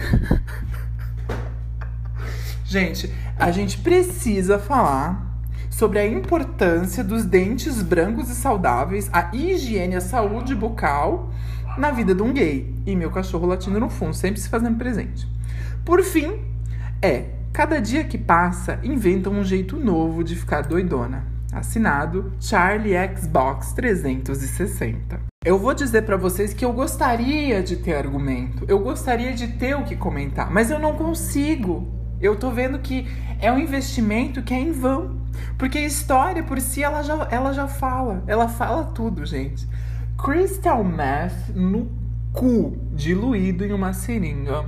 gente, 2.64 3.12
a 3.38 3.50
gente 3.50 3.76
precisa 3.76 4.59
falar 4.59 5.28
sobre 5.79 6.01
a 6.01 6.07
importância 6.09 7.05
dos 7.05 7.25
dentes 7.25 7.81
brancos 7.81 8.29
e 8.29 8.35
saudáveis, 8.35 9.09
a 9.13 9.31
higiene, 9.33 9.95
a 9.95 10.01
saúde 10.01 10.53
bucal 10.53 11.31
na 11.79 11.93
vida 11.93 12.13
de 12.13 12.21
um 12.21 12.33
gay. 12.33 12.75
E 12.85 12.97
meu 12.97 13.13
cachorro 13.13 13.47
latindo 13.47 13.79
no 13.79 13.89
fundo, 13.89 14.13
sempre 14.13 14.41
se 14.41 14.49
fazendo 14.49 14.77
presente. 14.77 15.29
Por 15.85 16.03
fim, 16.03 16.41
é, 17.01 17.27
cada 17.53 17.81
dia 17.81 18.03
que 18.03 18.19
passa, 18.19 18.81
inventam 18.83 19.33
um 19.33 19.45
jeito 19.45 19.77
novo 19.77 20.25
de 20.25 20.35
ficar 20.35 20.63
doidona. 20.63 21.25
Assinado 21.53 22.33
Charlie 22.41 22.95
Xbox 23.17 23.73
360. 23.73 25.21
Eu 25.45 25.61
vou 25.61 25.73
dizer 25.75 26.03
para 26.03 26.17
vocês 26.17 26.53
que 26.53 26.65
eu 26.65 26.73
gostaria 26.73 27.63
de 27.63 27.77
ter 27.77 27.95
argumento, 27.95 28.65
eu 28.67 28.81
gostaria 28.81 29.33
de 29.33 29.47
ter 29.47 29.77
o 29.77 29.85
que 29.85 29.95
comentar, 29.95 30.51
mas 30.51 30.73
eu 30.73 30.81
não 30.81 30.95
consigo. 30.97 31.87
Eu 32.21 32.35
tô 32.35 32.51
vendo 32.51 32.81
que 32.81 33.07
é 33.41 33.53
um 33.53 33.61
investimento 33.61 34.43
que 34.43 34.53
é 34.53 34.59
em 34.59 34.73
vão. 34.73 35.18
Porque 35.57 35.78
a 35.78 35.87
história 35.87 36.42
por 36.42 36.61
si 36.61 36.83
ela 36.83 37.02
já, 37.02 37.28
ela 37.30 37.52
já 37.52 37.66
fala. 37.66 38.23
Ela 38.26 38.49
fala 38.49 38.85
tudo, 38.85 39.25
gente. 39.26 39.68
Crystal 40.16 40.83
meth 40.83 41.54
no 41.54 41.90
cu, 42.33 42.76
diluído 42.92 43.64
em 43.64 43.73
uma 43.73 43.92
seringa. 43.92 44.64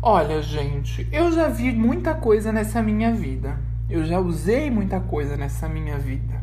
Olha, 0.00 0.40
gente, 0.40 1.08
eu 1.10 1.32
já 1.32 1.48
vi 1.48 1.72
muita 1.72 2.14
coisa 2.14 2.52
nessa 2.52 2.80
minha 2.80 3.12
vida. 3.12 3.58
Eu 3.90 4.04
já 4.04 4.20
usei 4.20 4.70
muita 4.70 5.00
coisa 5.00 5.36
nessa 5.36 5.68
minha 5.68 5.98
vida. 5.98 6.40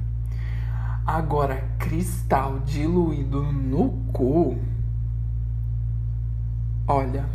Agora, 1.05 1.63
cristal 1.79 2.59
diluído 2.59 3.43
no 3.43 3.91
cu. 4.11 4.57
Olha, 6.87 7.25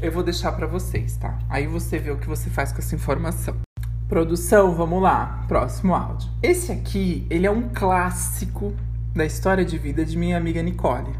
eu 0.00 0.12
vou 0.12 0.22
deixar 0.22 0.52
para 0.52 0.66
vocês, 0.66 1.16
tá? 1.16 1.38
Aí 1.48 1.66
você 1.66 1.98
vê 1.98 2.10
o 2.10 2.18
que 2.18 2.28
você 2.28 2.50
faz 2.50 2.72
com 2.72 2.78
essa 2.78 2.94
informação. 2.94 3.65
Produção, 4.08 4.72
vamos 4.72 5.02
lá. 5.02 5.44
Próximo 5.48 5.92
áudio. 5.92 6.30
Esse 6.40 6.70
aqui, 6.70 7.26
ele 7.28 7.44
é 7.44 7.50
um 7.50 7.70
clássico 7.74 8.72
da 9.12 9.24
história 9.24 9.64
de 9.64 9.76
vida 9.76 10.04
de 10.04 10.16
minha 10.16 10.36
amiga 10.36 10.62
Nicole. 10.62 11.12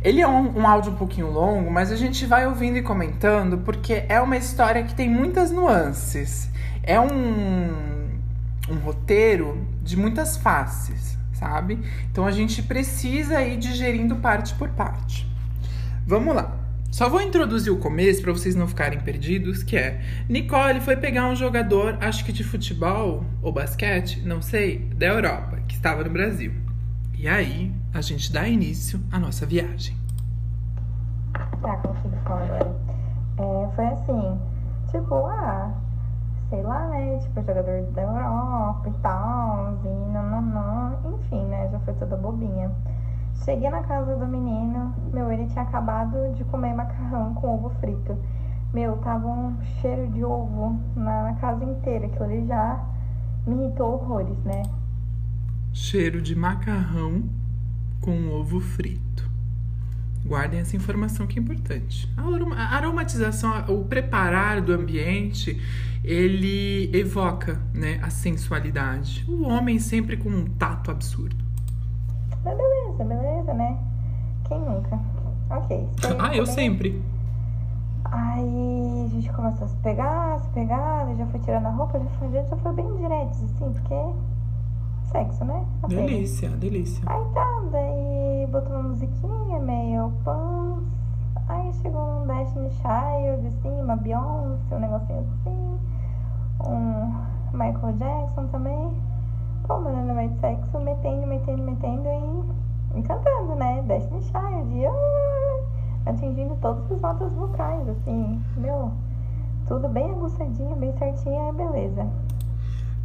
Ele 0.00 0.20
é 0.20 0.28
um, 0.28 0.60
um, 0.60 0.66
áudio 0.68 0.92
um 0.92 0.94
pouquinho 0.94 1.32
longo, 1.32 1.68
mas 1.72 1.90
a 1.90 1.96
gente 1.96 2.26
vai 2.26 2.46
ouvindo 2.46 2.76
e 2.76 2.82
comentando 2.82 3.58
porque 3.58 4.04
é 4.08 4.20
uma 4.20 4.36
história 4.36 4.84
que 4.84 4.94
tem 4.94 5.10
muitas 5.10 5.50
nuances. 5.50 6.48
É 6.80 7.00
um, 7.00 8.08
um 8.70 8.76
roteiro 8.84 9.66
de 9.82 9.96
muitas 9.96 10.36
faces, 10.36 11.18
sabe? 11.32 11.80
Então 12.12 12.24
a 12.24 12.30
gente 12.30 12.62
precisa 12.62 13.42
ir 13.42 13.56
digerindo 13.56 14.14
parte 14.16 14.54
por 14.54 14.68
parte. 14.68 15.26
Vamos 16.06 16.36
lá. 16.36 16.63
Só 16.94 17.08
vou 17.08 17.20
introduzir 17.20 17.72
o 17.72 17.76
começo 17.76 18.22
para 18.22 18.30
vocês 18.30 18.54
não 18.54 18.68
ficarem 18.68 19.00
perdidos, 19.00 19.64
que 19.64 19.76
é 19.76 20.00
Nicole 20.28 20.80
foi 20.80 20.96
pegar 20.96 21.26
um 21.26 21.34
jogador, 21.34 21.98
acho 22.00 22.24
que 22.24 22.32
de 22.32 22.44
futebol 22.44 23.24
ou 23.42 23.50
basquete, 23.50 24.22
não 24.24 24.40
sei, 24.40 24.78
da 24.94 25.06
Europa, 25.06 25.56
que 25.66 25.74
estava 25.74 26.04
no 26.04 26.10
Brasil. 26.10 26.52
E 27.18 27.26
aí, 27.26 27.74
a 27.92 28.00
gente 28.00 28.32
dá 28.32 28.46
início 28.46 29.00
à 29.10 29.18
nossa 29.18 29.44
viagem. 29.44 29.96
Tá. 31.60 31.82
É, 33.38 33.74
foi 33.74 33.86
assim, 33.86 34.40
tipo, 34.92 35.14
ah, 35.26 35.74
sei 36.48 36.62
lá, 36.62 36.86
né? 36.90 37.18
Tipo, 37.18 37.40
jogador 37.40 37.82
da 37.90 38.02
Europa 38.02 38.88
e 38.88 39.00
tal, 39.02 39.80
e 39.84 40.12
não, 40.12 40.30
não, 40.30 40.42
não. 40.42 41.16
Enfim, 41.16 41.44
né? 41.46 41.68
Já 41.72 41.80
foi 41.80 41.94
toda 41.94 42.16
bobinha. 42.16 42.70
Cheguei 43.42 43.68
na 43.68 43.82
casa 43.82 44.16
do 44.16 44.26
menino, 44.26 44.94
meu, 45.12 45.30
ele 45.30 45.46
tinha 45.46 45.62
acabado 45.62 46.34
de 46.34 46.44
comer 46.44 46.74
macarrão 46.74 47.34
com 47.34 47.54
ovo 47.54 47.70
frito. 47.80 48.16
Meu, 48.72 48.96
tava 48.98 49.26
um 49.26 49.56
cheiro 49.80 50.08
de 50.08 50.24
ovo 50.24 50.80
na, 50.96 51.24
na 51.24 51.34
casa 51.34 51.64
inteira, 51.64 52.06
aquilo 52.06 52.24
ali 52.24 52.46
já 52.46 52.84
me 53.46 53.54
irritou 53.56 53.94
horrores, 53.94 54.36
né? 54.44 54.62
Cheiro 55.72 56.22
de 56.22 56.34
macarrão 56.34 57.24
com 58.00 58.28
ovo 58.30 58.60
frito. 58.60 59.28
Guardem 60.24 60.60
essa 60.60 60.74
informação 60.74 61.26
que 61.26 61.38
é 61.38 61.42
importante. 61.42 62.08
A 62.16 62.76
aromatização, 62.76 63.52
o 63.68 63.84
preparar 63.84 64.62
do 64.62 64.72
ambiente, 64.72 65.60
ele 66.02 66.90
evoca 66.96 67.60
né, 67.74 67.98
a 68.02 68.08
sensualidade. 68.08 69.24
O 69.28 69.42
homem 69.42 69.78
sempre 69.78 70.16
com 70.16 70.30
um 70.30 70.44
tato 70.44 70.90
absurdo. 70.90 71.36
Mas 72.42 72.56
beleza, 72.56 73.04
beleza, 73.04 73.23
né? 73.54 73.78
Quem 74.44 74.58
nunca? 74.58 74.98
Ok. 75.50 75.88
Ah, 76.18 76.34
eu 76.34 76.46
sempre. 76.46 77.02
Aí 78.04 79.04
a 79.06 79.08
gente 79.08 79.32
começou 79.32 79.64
a 79.64 79.68
se 79.68 79.76
pegar, 79.78 80.38
se 80.38 80.48
pegar, 80.50 81.06
já 81.16 81.26
foi 81.26 81.40
tirando 81.40 81.66
a 81.66 81.70
roupa, 81.70 81.98
já 81.98 82.10
foi, 82.18 82.30
já 82.30 82.56
foi 82.56 82.72
bem 82.72 82.96
direto, 82.96 83.30
assim, 83.30 83.72
porque 83.72 83.94
sexo, 85.10 85.44
né? 85.44 85.64
Delícia, 85.88 86.48
delícia. 86.50 87.02
Aí 87.06 87.24
tá, 87.32 87.62
daí 87.70 88.46
botou 88.50 88.72
uma 88.72 88.88
musiquinha 88.90 89.58
meio 89.60 90.12
pans. 90.24 90.84
Aí 91.48 91.72
chegou 91.74 92.22
um 92.22 92.26
Destiny 92.26 92.70
Child, 92.70 93.46
assim, 93.46 93.80
uma 93.80 93.96
Beyoncé, 93.96 94.74
um 94.74 94.78
negocinho 94.80 95.20
assim. 95.20 95.78
Um 96.66 97.12
Michael 97.52 97.92
Jackson 97.98 98.46
também. 98.48 98.92
Pô, 99.66 99.80
mano, 99.80 100.04
no 100.04 100.14
meio 100.14 100.30
de 100.30 100.40
sexo, 100.40 100.78
metendo, 100.80 101.26
metendo, 101.26 101.62
metendo 101.62 102.08
e, 102.08 102.63
encantando, 102.94 103.54
né? 103.54 103.82
Destiny 103.86 104.22
Child. 104.22 104.74
E, 104.76 104.86
ah, 104.86 106.10
atingindo 106.10 106.56
todas 106.60 106.90
as 106.92 107.00
notas 107.00 107.32
vocais, 107.32 107.88
assim, 107.88 108.40
meu. 108.56 108.92
Tudo 109.66 109.88
bem 109.88 110.10
aguçadinho, 110.10 110.76
bem 110.76 110.92
certinho, 110.98 111.48
é 111.48 111.52
beleza. 111.52 112.06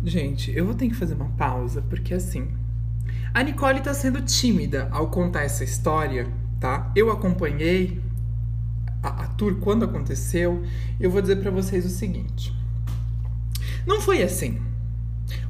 Gente, 0.04 0.56
eu 0.56 0.66
vou 0.66 0.76
ter 0.76 0.90
que 0.90 0.96
fazer 0.96 1.14
uma 1.14 1.30
pausa, 1.38 1.82
porque 1.90 2.14
assim. 2.14 2.48
A 3.34 3.44
Nicole 3.44 3.82
tá 3.82 3.94
sendo 3.94 4.22
tímida 4.22 4.88
ao 4.92 5.08
contar 5.08 5.44
essa 5.44 5.64
história, 5.64 6.28
tá? 6.60 6.92
Eu 6.96 7.12
acompanhei 7.12 8.02
a, 9.04 9.24
a 9.24 9.28
tour 9.28 9.56
quando 9.60 9.86
aconteceu. 9.86 10.64
Eu 11.00 11.12
vou 11.12 11.22
dizer 11.22 11.38
para 11.38 11.52
vocês 11.52 11.86
o 11.86 11.90
seguinte. 11.90 12.54
Não 13.86 14.02
foi 14.02 14.22
assim. 14.22 14.60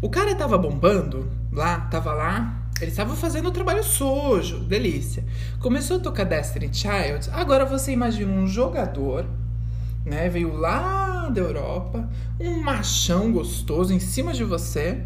O 0.02 0.10
cara 0.10 0.36
tava 0.36 0.58
bombando 0.58 1.28
lá, 1.52 1.82
tava 1.82 2.14
lá, 2.14 2.59
ele 2.82 2.92
estava 2.92 3.16
fazendo 3.16 3.50
o 3.50 3.52
trabalho 3.52 3.84
sujo, 3.84 4.60
delícia. 4.60 5.24
Começou 5.60 5.98
a 5.98 6.00
tocar 6.00 6.24
Destiny 6.24 6.70
Child, 6.74 7.30
agora 7.32 7.66
você 7.66 7.92
imagina 7.92 8.32
um 8.32 8.48
jogador, 8.48 9.26
né? 10.06 10.30
Veio 10.30 10.56
lá 10.56 11.30
da 11.30 11.42
Europa, 11.42 12.10
um 12.40 12.62
machão 12.62 13.32
gostoso 13.32 13.94
em 13.94 14.00
cima 14.00 14.34
de 14.34 14.44
você. 14.44 15.04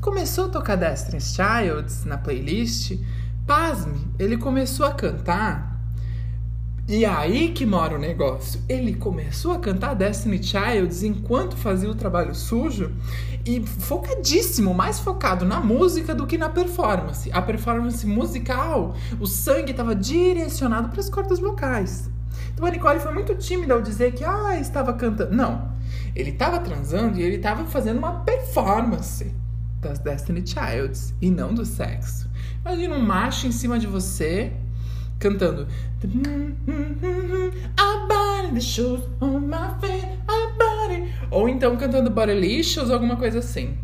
Começou 0.00 0.46
a 0.46 0.48
tocar 0.48 0.76
Destiny 0.76 1.20
Child 1.20 2.06
na 2.06 2.18
playlist. 2.18 2.98
Pasme, 3.46 4.06
ele 4.18 4.36
começou 4.36 4.86
a 4.86 4.92
cantar 4.92 5.75
e 6.88 7.04
aí 7.04 7.50
que 7.50 7.66
mora 7.66 7.96
o 7.96 7.98
negócio. 7.98 8.60
Ele 8.68 8.94
começou 8.94 9.52
a 9.52 9.58
cantar 9.58 9.94
Destiny 9.94 10.40
Childs 10.40 11.02
enquanto 11.02 11.56
fazia 11.56 11.90
o 11.90 11.94
trabalho 11.96 12.32
sujo 12.32 12.92
e 13.44 13.60
focadíssimo, 13.66 14.72
mais 14.72 15.00
focado 15.00 15.44
na 15.44 15.60
música 15.60 16.14
do 16.14 16.28
que 16.28 16.38
na 16.38 16.48
performance. 16.48 17.28
A 17.32 17.42
performance 17.42 18.06
musical, 18.06 18.94
o 19.18 19.26
sangue 19.26 19.72
estava 19.72 19.96
direcionado 19.96 20.88
para 20.90 21.00
as 21.00 21.10
cordas 21.10 21.40
vocais. 21.40 22.08
Então 22.54 22.64
a 22.64 22.70
Nicole 22.70 23.00
foi 23.00 23.12
muito 23.12 23.34
tímida 23.34 23.74
ao 23.74 23.82
dizer 23.82 24.12
que 24.12 24.22
ah, 24.22 24.56
estava 24.58 24.92
cantando. 24.92 25.34
Não. 25.34 25.74
Ele 26.14 26.30
estava 26.30 26.60
transando 26.60 27.18
e 27.18 27.22
ele 27.22 27.36
estava 27.36 27.64
fazendo 27.64 27.98
uma 27.98 28.20
performance 28.20 29.34
das 29.80 29.98
Destiny 29.98 30.44
Childs 30.46 31.12
e 31.20 31.30
não 31.30 31.52
do 31.52 31.64
sexo. 31.64 32.30
Imagina 32.64 32.94
um 32.94 33.02
macho 33.02 33.48
em 33.48 33.52
cima 33.52 33.76
de 33.76 33.88
você 33.88 34.52
cantando 35.18 35.66
ou 41.30 41.48
então 41.48 41.76
cantando 41.76 42.10
Bodylicious 42.10 42.88
ou 42.88 42.94
alguma 42.94 43.16
coisa 43.16 43.38
assim. 43.38 43.76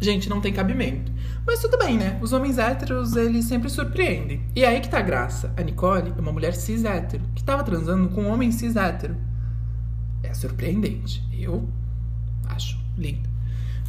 Gente, 0.00 0.28
não 0.28 0.40
tem 0.40 0.52
cabimento. 0.52 1.10
Mas 1.44 1.60
tudo 1.60 1.76
bem, 1.76 1.96
né? 1.96 2.18
Os 2.22 2.32
homens 2.32 2.56
héteros, 2.56 3.16
eles 3.16 3.46
sempre 3.46 3.68
surpreendem. 3.68 4.42
E 4.54 4.64
aí 4.64 4.80
que 4.80 4.88
tá 4.88 4.98
a 4.98 5.02
graça. 5.02 5.52
A 5.56 5.62
Nicole 5.62 6.14
é 6.16 6.20
uma 6.20 6.30
mulher 6.30 6.54
cis 6.54 6.84
hétero, 6.84 7.24
que 7.34 7.42
tava 7.42 7.64
transando 7.64 8.08
com 8.10 8.22
um 8.22 8.32
homem 8.32 8.52
cis 8.52 8.76
hétero. 8.76 9.16
É 10.22 10.32
surpreendente. 10.34 11.22
Eu 11.32 11.68
acho 12.48 12.78
lindo. 12.96 13.28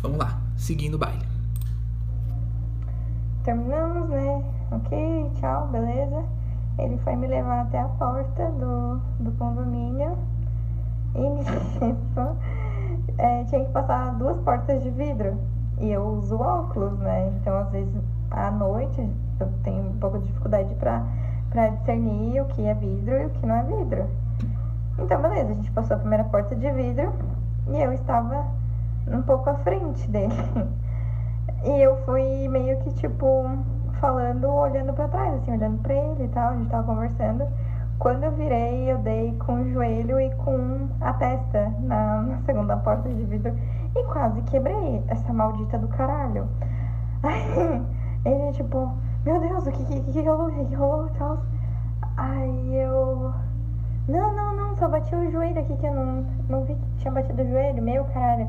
Vamos 0.01 0.17
lá, 0.17 0.41
seguindo 0.55 0.95
o 0.95 0.97
baile. 0.97 1.27
Terminamos, 3.43 4.09
né? 4.09 4.43
ok, 4.71 4.97
tchau, 5.39 5.67
beleza. 5.67 6.38
Ele 6.79 6.97
foi 6.99 7.15
me 7.15 7.27
levar 7.27 7.61
até 7.61 7.79
a 7.79 7.87
porta 7.87 8.45
do, 8.51 9.01
do 9.19 9.31
condomínio. 9.37 10.17
E 11.15 11.19
nisso, 11.19 11.51
é, 13.17 13.43
tinha 13.45 13.65
que 13.65 13.71
passar 13.71 14.13
duas 14.15 14.37
portas 14.39 14.81
de 14.81 14.89
vidro. 14.89 15.37
E 15.79 15.91
eu 15.91 16.03
uso 16.03 16.37
óculos, 16.37 16.97
né? 16.99 17.31
Então, 17.39 17.57
às 17.57 17.69
vezes, 17.69 17.93
à 18.31 18.51
noite, 18.51 19.09
eu 19.39 19.49
tenho 19.63 19.89
um 19.89 19.97
pouco 19.97 20.19
de 20.19 20.27
dificuldade 20.27 20.73
pra, 20.75 21.03
pra 21.49 21.69
discernir 21.69 22.41
o 22.41 22.45
que 22.45 22.65
é 22.65 22.73
vidro 22.73 23.15
e 23.15 23.25
o 23.25 23.29
que 23.29 23.45
não 23.45 23.55
é 23.55 23.63
vidro. 23.63 24.07
Então, 24.97 25.21
beleza, 25.21 25.51
a 25.51 25.55
gente 25.55 25.71
passou 25.71 25.95
a 25.95 25.99
primeira 25.99 26.23
porta 26.25 26.55
de 26.55 26.69
vidro 26.71 27.13
e 27.69 27.81
eu 27.81 27.93
estava 27.93 28.45
um 29.07 29.21
pouco 29.21 29.49
à 29.49 29.55
frente 29.55 30.07
dele. 30.09 30.33
E 31.61 31.81
eu 31.81 31.97
fui 32.05 32.47
meio 32.47 32.77
que, 32.79 32.93
tipo, 32.93 33.45
falando, 33.99 34.47
olhando 34.47 34.93
para 34.93 35.07
trás, 35.07 35.33
assim, 35.35 35.51
olhando 35.51 35.81
pra 35.81 35.93
ele 35.93 36.23
e 36.23 36.27
tal, 36.29 36.49
a 36.49 36.55
gente 36.55 36.69
tava 36.69 36.83
conversando. 36.83 37.47
Quando 37.99 38.23
eu 38.23 38.31
virei, 38.31 38.91
eu 38.91 38.97
dei 38.99 39.35
com 39.45 39.55
o 39.55 39.69
joelho 39.71 40.19
e 40.19 40.33
com 40.35 40.87
a 41.01 41.13
testa 41.13 41.73
na, 41.81 42.21
na 42.21 42.37
segunda 42.43 42.77
porta 42.77 43.09
de 43.09 43.25
vidro 43.25 43.53
e 43.95 44.03
quase 44.05 44.41
quebrei 44.43 45.03
essa 45.07 45.33
maldita 45.33 45.77
do 45.77 45.87
caralho. 45.89 46.47
Aí 47.23 47.85
ele, 48.23 48.51
tipo, 48.53 48.93
meu 49.25 49.39
Deus, 49.41 49.67
o 49.67 49.71
que 49.71 49.83
que, 49.83 50.01
que, 50.13 50.21
rolou? 50.21 50.47
O 50.47 50.51
que, 50.51 50.65
que 50.65 50.75
rolou 50.75 51.09
tal? 51.17 51.39
Aí 52.15 52.75
eu. 52.75 53.33
Não, 54.07 54.33
não, 54.33 54.55
não, 54.55 54.75
só 54.75 54.87
bati 54.87 55.13
o 55.13 55.29
joelho 55.29 55.59
aqui 55.59 55.75
que 55.75 55.85
eu 55.85 55.93
não, 55.93 56.25
não 56.47 56.63
vi 56.63 56.75
que 56.75 56.95
tinha 56.97 57.11
batido 57.11 57.41
o 57.43 57.47
joelho, 57.47 57.83
meu 57.83 58.05
caralho. 58.05 58.47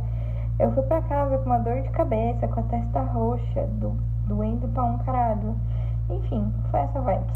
Eu 0.58 0.70
fui 0.72 0.82
pra 0.84 1.02
casa 1.02 1.36
com 1.38 1.46
uma 1.46 1.58
dor 1.58 1.82
de 1.82 1.90
cabeça, 1.90 2.46
com 2.46 2.60
a 2.60 2.62
testa 2.64 3.00
roxa, 3.00 3.66
do, 3.66 3.96
doendo 4.30 4.68
pra 4.68 4.84
um 4.84 4.98
caralho. 4.98 5.58
Enfim, 6.08 6.52
foi 6.70 6.80
essa 6.80 7.00
vibe. 7.00 7.32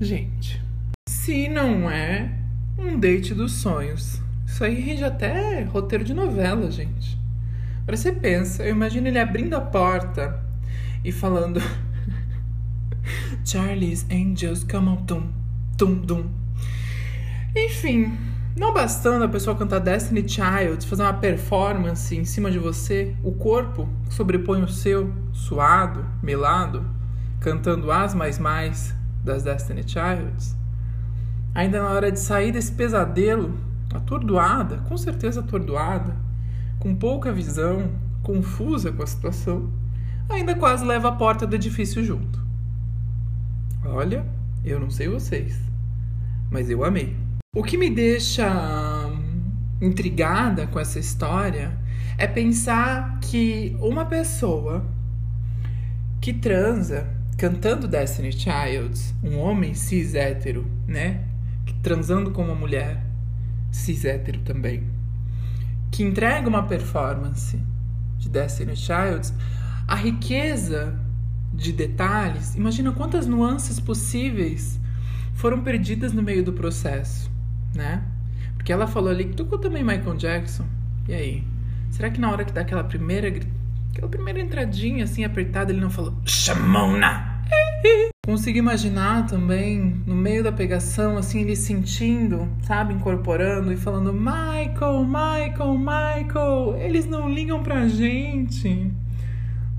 Gente, 0.00 0.60
se 1.08 1.48
não 1.48 1.88
é 1.88 2.30
um 2.76 2.98
date 2.98 3.32
dos 3.32 3.52
sonhos, 3.52 4.20
isso 4.44 4.64
aí 4.64 4.80
rende 4.80 5.04
até 5.04 5.62
roteiro 5.62 6.04
de 6.04 6.12
novela, 6.12 6.70
gente. 6.70 7.16
Agora 7.82 7.96
você 7.96 8.12
pensa, 8.12 8.64
eu 8.64 8.70
imagino 8.70 9.06
ele 9.06 9.18
abrindo 9.18 9.54
a 9.54 9.60
porta 9.60 10.42
e 11.04 11.12
falando 11.12 11.60
Charlie's 13.44 14.04
Angels 14.10 14.64
come 14.64 14.88
on, 14.88 14.96
tum, 15.04 15.32
tum, 15.78 16.00
tum. 16.00 16.30
Enfim, 17.54 18.18
não 18.56 18.72
bastando 18.72 19.24
a 19.24 19.28
pessoa 19.28 19.56
cantar 19.56 19.80
Destiny 19.80 20.28
Child, 20.28 20.86
fazer 20.86 21.02
uma 21.02 21.14
performance 21.14 22.16
em 22.16 22.24
cima 22.24 22.50
de 22.52 22.58
você, 22.58 23.14
o 23.22 23.32
corpo 23.32 23.88
sobrepõe 24.08 24.62
o 24.62 24.68
seu, 24.68 25.12
suado, 25.32 26.04
melado, 26.22 26.84
cantando 27.40 27.90
as 27.90 28.14
mais 28.14 28.38
mais 28.38 28.94
das 29.24 29.42
Destiny 29.42 29.82
Childs. 29.82 30.56
Ainda 31.52 31.82
na 31.82 31.88
hora 31.88 32.12
de 32.12 32.20
sair 32.20 32.52
desse 32.52 32.70
pesadelo, 32.70 33.58
atordoada, 33.92 34.78
com 34.88 34.96
certeza 34.96 35.40
atordoada, 35.40 36.14
com 36.78 36.94
pouca 36.94 37.32
visão, 37.32 37.90
confusa 38.22 38.92
com 38.92 39.02
a 39.02 39.06
situação, 39.06 39.68
ainda 40.28 40.54
quase 40.54 40.84
leva 40.84 41.08
a 41.08 41.12
porta 41.12 41.44
do 41.44 41.56
edifício 41.56 42.04
junto. 42.04 42.40
Olha, 43.84 44.24
eu 44.64 44.78
não 44.78 44.90
sei 44.90 45.08
vocês, 45.08 45.60
mas 46.50 46.70
eu 46.70 46.84
amei. 46.84 47.23
O 47.56 47.62
que 47.62 47.78
me 47.78 47.88
deixa 47.88 49.08
intrigada 49.80 50.66
com 50.66 50.80
essa 50.80 50.98
história 50.98 51.78
é 52.18 52.26
pensar 52.26 53.20
que 53.20 53.76
uma 53.78 54.04
pessoa 54.04 54.84
que 56.20 56.32
transa 56.32 57.06
cantando 57.38 57.86
Destiny 57.86 58.32
Child, 58.32 59.00
um 59.22 59.38
homem 59.38 59.72
cis 59.72 60.16
hétero, 60.16 60.66
né? 60.84 61.22
Transando 61.80 62.32
com 62.32 62.42
uma 62.42 62.56
mulher 62.56 63.06
cis 63.70 64.04
hétero 64.04 64.40
também, 64.40 64.82
que 65.92 66.02
entrega 66.02 66.48
uma 66.48 66.64
performance 66.64 67.56
de 68.18 68.28
Destiny 68.28 68.74
Child, 68.76 69.32
a 69.86 69.94
riqueza 69.94 70.98
de 71.52 71.72
detalhes, 71.72 72.56
imagina 72.56 72.90
quantas 72.90 73.28
nuances 73.28 73.78
possíveis 73.78 74.80
foram 75.34 75.60
perdidas 75.62 76.12
no 76.12 76.20
meio 76.20 76.42
do 76.42 76.52
processo 76.52 77.32
né? 77.74 78.02
Porque 78.56 78.72
ela 78.72 78.86
falou 78.86 79.10
ali 79.10 79.26
que 79.26 79.36
tocou 79.36 79.58
também 79.58 79.82
Michael 79.82 80.16
Jackson. 80.16 80.64
E 81.08 81.14
aí? 81.14 81.44
Será 81.90 82.10
que 82.10 82.20
na 82.20 82.30
hora 82.30 82.44
que 82.44 82.52
dá 82.52 82.62
aquela 82.62 82.84
primeira 82.84 83.28
aquela 83.92 84.08
primeira 84.08 84.40
entradinha 84.40 85.04
assim 85.04 85.24
apertada, 85.24 85.70
ele 85.70 85.80
não 85.80 85.90
falou 85.90 86.14
Chamona? 86.24 87.34
Consigo 88.24 88.56
imaginar 88.56 89.26
também, 89.26 90.02
no 90.06 90.14
meio 90.14 90.42
da 90.42 90.50
pegação, 90.50 91.18
assim, 91.18 91.42
ele 91.42 91.54
sentindo, 91.54 92.48
sabe, 92.62 92.94
incorporando 92.94 93.70
e 93.70 93.76
falando: 93.76 94.12
Michael, 94.12 95.04
Michael, 95.04 95.78
Michael, 95.78 96.76
eles 96.80 97.06
não 97.06 97.30
ligam 97.30 97.62
pra 97.62 97.86
gente. 97.86 98.90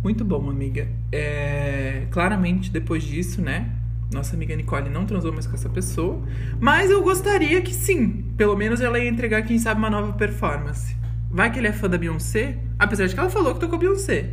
Muito 0.03 0.23
bom, 0.23 0.47
amiga. 0.47 0.87
É, 1.11 2.05
claramente, 2.11 2.69
depois 2.69 3.03
disso, 3.03 3.41
né? 3.41 3.71
Nossa 4.15 4.33
amiga 4.33 4.55
Nicole 4.55 4.89
não 4.89 5.05
transou 5.05 5.33
mais 5.33 5.45
com 5.45 5.55
essa 5.55 5.67
pessoa. 5.67 6.23
Mas 6.57 6.89
eu 6.89 7.03
gostaria 7.03 7.61
que 7.61 7.73
sim. 7.73 8.23
Pelo 8.37 8.55
menos 8.55 8.79
ela 8.79 8.97
ia 8.97 9.09
entregar, 9.09 9.41
quem 9.41 9.59
sabe, 9.59 9.77
uma 9.77 9.89
nova 9.89 10.13
performance. 10.13 10.95
Vai 11.29 11.51
que 11.51 11.59
ele 11.59 11.67
é 11.67 11.73
fã 11.73 11.89
da 11.89 11.97
Beyoncé. 11.97 12.57
Apesar 12.79 13.07
de 13.07 13.13
que 13.13 13.19
ela 13.19 13.29
falou 13.29 13.53
que 13.53 13.59
tocou 13.59 13.77
Beyoncé. 13.77 14.29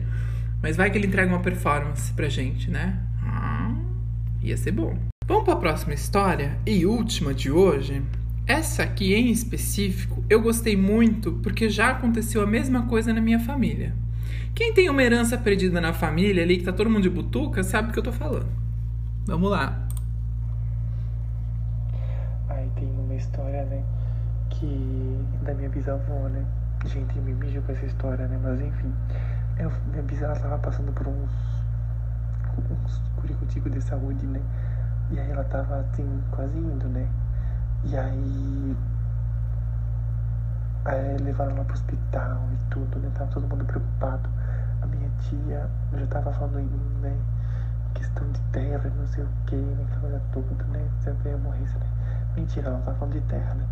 Mas 0.63 0.77
vai 0.77 0.89
que 0.89 0.97
ele 0.97 1.09
entrega 1.09 1.29
uma 1.29 1.41
performance 1.41 2.13
pra 2.13 2.29
gente, 2.29 2.71
né? 2.71 2.97
Ah, 3.25 3.75
ia 4.41 4.57
ser 4.57 4.71
bom. 4.71 4.97
Vamos 5.27 5.43
para 5.43 5.55
a 5.55 5.57
próxima 5.57 5.95
história 5.95 6.57
e 6.65 6.87
última 6.87 7.35
de 7.35 7.51
hoje. 7.51 8.01
Essa 8.47 8.85
aqui 8.85 9.13
em 9.15 9.33
específico 9.33 10.25
eu 10.31 10.41
gostei 10.41 10.77
muito 10.77 11.33
porque 11.43 11.69
já 11.69 11.91
aconteceu 11.91 12.41
a 12.41 12.47
mesma 12.47 12.87
coisa 12.87 13.13
na 13.13 13.21
minha 13.21 13.41
família. 13.41 13.97
Quem 14.55 14.73
tem 14.73 14.89
uma 14.89 15.03
herança 15.03 15.37
perdida 15.37 15.81
na 15.81 15.93
família 15.93 16.45
ali, 16.45 16.59
que 16.59 16.65
tá 16.65 16.73
todo 16.73 16.89
mundo 16.89 17.03
de 17.03 17.11
butuca, 17.11 17.65
sabe 17.65 17.89
o 17.89 17.93
que 17.93 17.99
eu 17.99 18.03
tô 18.05 18.13
falando. 18.13 18.63
Vamos 19.25 19.53
lá. 19.53 19.73
Aí 22.49 22.69
tem 22.75 22.91
uma 22.91 23.15
história, 23.15 23.65
né? 23.67 23.85
Que. 24.51 25.25
Da 25.45 25.55
minha 25.55 25.69
bisavó, 25.69 26.29
né? 26.29 26.45
Gente, 26.87 27.17
me 27.21 27.33
mijo 27.33 27.63
com 27.63 27.71
essa 27.71 27.87
história, 27.87 28.27
né? 28.27 28.37
Mas 28.43 28.61
enfim. 28.61 28.93
Eu, 29.59 29.71
minha 29.91 30.03
bisavó 30.03 30.35
tava 30.35 30.59
passando 30.59 30.93
por 30.93 31.07
uns. 31.07 31.31
uns 32.69 33.01
curicuticos 33.15 33.71
de 33.71 33.81
saúde, 33.81 34.27
né? 34.27 34.41
E 35.13 35.21
aí 35.21 35.31
ela 35.31 35.45
tava 35.45 35.77
assim, 35.77 36.21
quase 36.33 36.59
indo, 36.59 36.89
né? 36.89 37.09
E 37.85 37.97
aí. 37.97 38.77
Aí 40.85 41.17
levaram 41.19 41.53
ela 41.53 41.65
pro 41.65 41.75
hospital 41.75 42.49
e 42.55 42.71
tudo, 42.71 42.99
né? 42.99 43.09
Tava 43.15 43.31
todo 43.31 43.47
mundo 43.47 43.65
preocupado. 43.67 44.29
A 44.83 44.87
minha 44.87 45.09
tia 45.21 45.71
já 45.97 46.07
tava 46.09 46.33
falando 46.33 46.59
em 46.59 46.65
mim, 46.65 46.99
né? 47.03 47.17
Questão 47.93 48.31
de 48.31 48.41
terra, 48.53 48.91
não 48.97 49.07
sei 49.07 49.25
o 49.25 49.29
que, 49.47 49.57
aquela 49.57 50.01
coisa 50.01 50.23
toda, 50.33 50.65
né? 50.65 50.89
Sempre 51.01 51.31
ia 51.31 51.37
morrer, 51.39 51.61
né? 51.61 51.87
Mentira, 52.37 52.69
ela 52.69 52.79
tava 52.81 52.97
falando 52.97 53.15
de 53.15 53.21
terra, 53.23 53.55
né? 53.55 53.67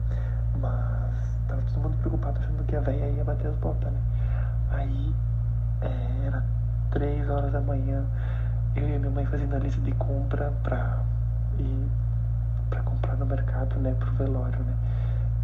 Mas 0.61 1.39
tava 1.49 1.63
todo 1.63 1.81
mundo 1.83 1.97
preocupado 1.99 2.39
achando 2.39 2.65
que 2.65 2.77
a 2.77 2.81
velha 2.81 3.07
ia 3.07 3.25
bater 3.25 3.49
as 3.49 3.57
botas, 3.57 3.93
né? 3.93 4.01
Aí 4.71 5.15
é, 5.83 6.27
era 6.27 6.45
três 6.91 7.29
horas 7.29 7.53
da 7.53 7.61
manhã, 7.61 8.05
eu 8.77 8.89
e 8.89 8.99
minha 8.99 9.11
mãe 9.11 9.27
fazendo 9.27 9.57
a 9.57 9.59
lista 9.59 9.81
de 9.81 9.93
compra 9.93 10.53
pra 10.63 11.03
ir 11.59 11.89
pra 12.69 12.83
comprar 12.83 13.17
no 13.17 13.27
mercado, 13.27 13.77
né? 13.81 13.95
Pro 13.99 14.13
velório, 14.13 14.61
né? 14.61 14.75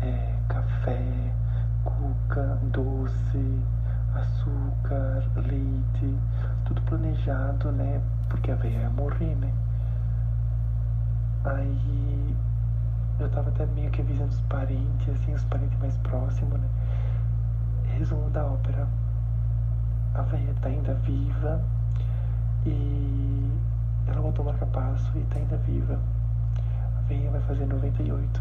É, 0.03 0.35
café, 0.49 1.33
cuca, 1.85 2.59
doce, 2.73 3.63
açúcar, 4.15 5.23
leite, 5.37 6.19
tudo 6.65 6.81
planejado, 6.83 7.73
né? 7.73 8.01
Porque 8.29 8.51
a 8.51 8.57
velha 8.57 8.79
ia 8.79 8.91
morrer, 8.91 9.35
né? 9.37 9.53
Aí 11.45 12.37
eu 13.21 13.29
tava 13.31 13.49
até 13.51 13.65
meio 13.67 13.91
que 13.91 14.01
avisando 14.01 14.31
os 14.31 14.41
parentes, 14.43 15.09
assim, 15.09 15.33
os 15.33 15.45
parentes 15.45 15.79
mais 15.79 15.97
próximos, 15.99 16.59
né? 16.59 16.69
Resumo 17.97 18.29
da 18.31 18.45
ópera. 18.45 18.89
A 20.15 20.23
velha 20.23 20.55
tá 20.61 20.69
ainda 20.69 20.95
viva 20.95 21.63
e 22.65 23.51
ela 24.07 24.21
botou 24.21 24.45
marca-passo 24.45 25.11
e 25.17 25.21
tá 25.25 25.39
ainda 25.39 25.57
viva. 25.59 26.01
A 26.99 27.01
velha 27.03 27.31
vai 27.31 27.41
fazer 27.43 27.67
98. 27.67 28.41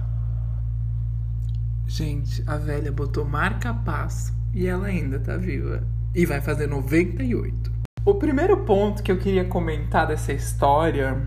Gente, 1.87 2.43
a 2.47 2.57
velha 2.57 2.91
botou 2.91 3.23
marca-passo 3.23 4.33
e 4.53 4.67
ela 4.67 4.87
ainda 4.87 5.19
tá 5.19 5.37
viva. 5.37 5.83
E 6.13 6.25
vai 6.25 6.41
fazer 6.41 6.67
98. 6.67 7.74
O 8.05 8.13
primeiro 8.13 8.57
ponto 8.57 9.01
que 9.01 9.11
eu 9.11 9.17
queria 9.17 9.43
comentar 9.45 10.05
dessa 10.05 10.31
história, 10.31 11.19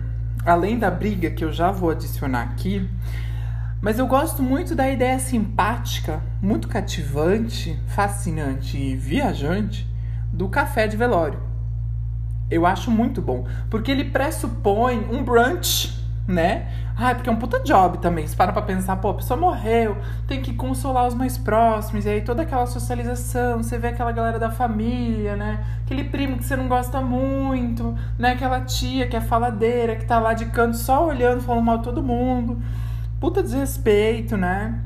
além 0.45 0.79
da 0.79 0.89
briga 0.89 1.29
que 1.29 1.43
eu 1.43 1.51
já 1.51 1.71
vou 1.71 1.89
adicionar 1.89 2.43
aqui, 2.43 2.89
mas 3.81 3.99
eu 3.99 4.07
gosto 4.07 4.41
muito 4.41 4.73
da 4.73 4.89
ideia 4.89 5.19
simpática, 5.19 6.23
muito 6.41 6.69
cativante, 6.69 7.77
fascinante 7.87 8.77
e 8.77 8.95
viajante 8.95 9.85
do 10.31 10.47
café 10.47 10.87
de 10.87 10.95
velório. 10.95 11.41
Eu 12.49 12.65
acho 12.65 12.89
muito 12.89 13.21
bom. 13.21 13.45
Porque 13.69 13.91
ele 13.91 14.05
pressupõe 14.05 15.05
um 15.11 15.21
brunch, 15.21 15.98
né? 16.29 16.67
Ah, 16.95 17.15
porque 17.15 17.29
é 17.29 17.31
um 17.31 17.37
puta 17.37 17.59
job 17.61 17.97
também. 17.97 18.27
Você 18.27 18.35
para 18.35 18.51
pra 18.51 18.61
pensar, 18.61 18.95
pô, 18.97 19.09
a 19.09 19.13
pessoa 19.15 19.39
morreu, 19.39 19.97
tem 20.27 20.41
que 20.41 20.53
consolar 20.53 21.07
os 21.07 21.13
mais 21.13 21.37
próximos, 21.37 22.05
e 22.05 22.09
aí 22.09 22.21
toda 22.21 22.43
aquela 22.43 22.65
socialização, 22.67 23.63
você 23.63 23.77
vê 23.77 23.87
aquela 23.87 24.11
galera 24.11 24.37
da 24.37 24.51
família, 24.51 25.35
né? 25.35 25.63
Aquele 25.83 26.03
primo 26.03 26.37
que 26.37 26.45
você 26.45 26.55
não 26.55 26.67
gosta 26.67 27.01
muito, 27.01 27.95
né? 28.17 28.31
Aquela 28.33 28.61
tia 28.61 29.07
que 29.07 29.15
é 29.15 29.21
faladeira, 29.21 29.95
que 29.95 30.05
tá 30.05 30.19
lá 30.19 30.33
de 30.33 30.45
canto 30.45 30.77
só 30.77 31.07
olhando, 31.07 31.41
falando 31.41 31.63
mal 31.63 31.79
todo 31.79 32.03
mundo. 32.03 32.61
Puta 33.19 33.41
desrespeito, 33.41 34.37
né? 34.37 34.79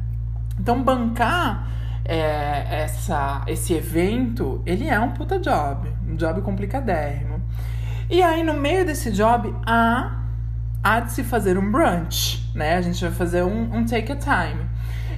Então, 0.60 0.82
bancar 0.82 1.68
é, 2.06 2.84
essa, 2.84 3.44
esse 3.48 3.74
evento, 3.74 4.62
ele 4.66 4.88
é 4.88 5.00
um 5.00 5.12
puta 5.12 5.40
job. 5.40 5.90
Um 6.08 6.16
job 6.16 6.42
complicadérrimo. 6.42 7.42
E 8.10 8.22
aí, 8.22 8.44
no 8.44 8.54
meio 8.54 8.86
desse 8.86 9.12
job, 9.12 9.54
há 9.66 10.23
há 10.84 11.00
de 11.00 11.14
se 11.14 11.24
fazer 11.24 11.58
um 11.58 11.72
brunch, 11.72 12.52
né? 12.54 12.76
A 12.76 12.82
gente 12.82 13.02
vai 13.02 13.14
fazer 13.14 13.44
um, 13.44 13.78
um 13.78 13.86
take 13.86 14.12
a 14.12 14.16
time. 14.18 14.66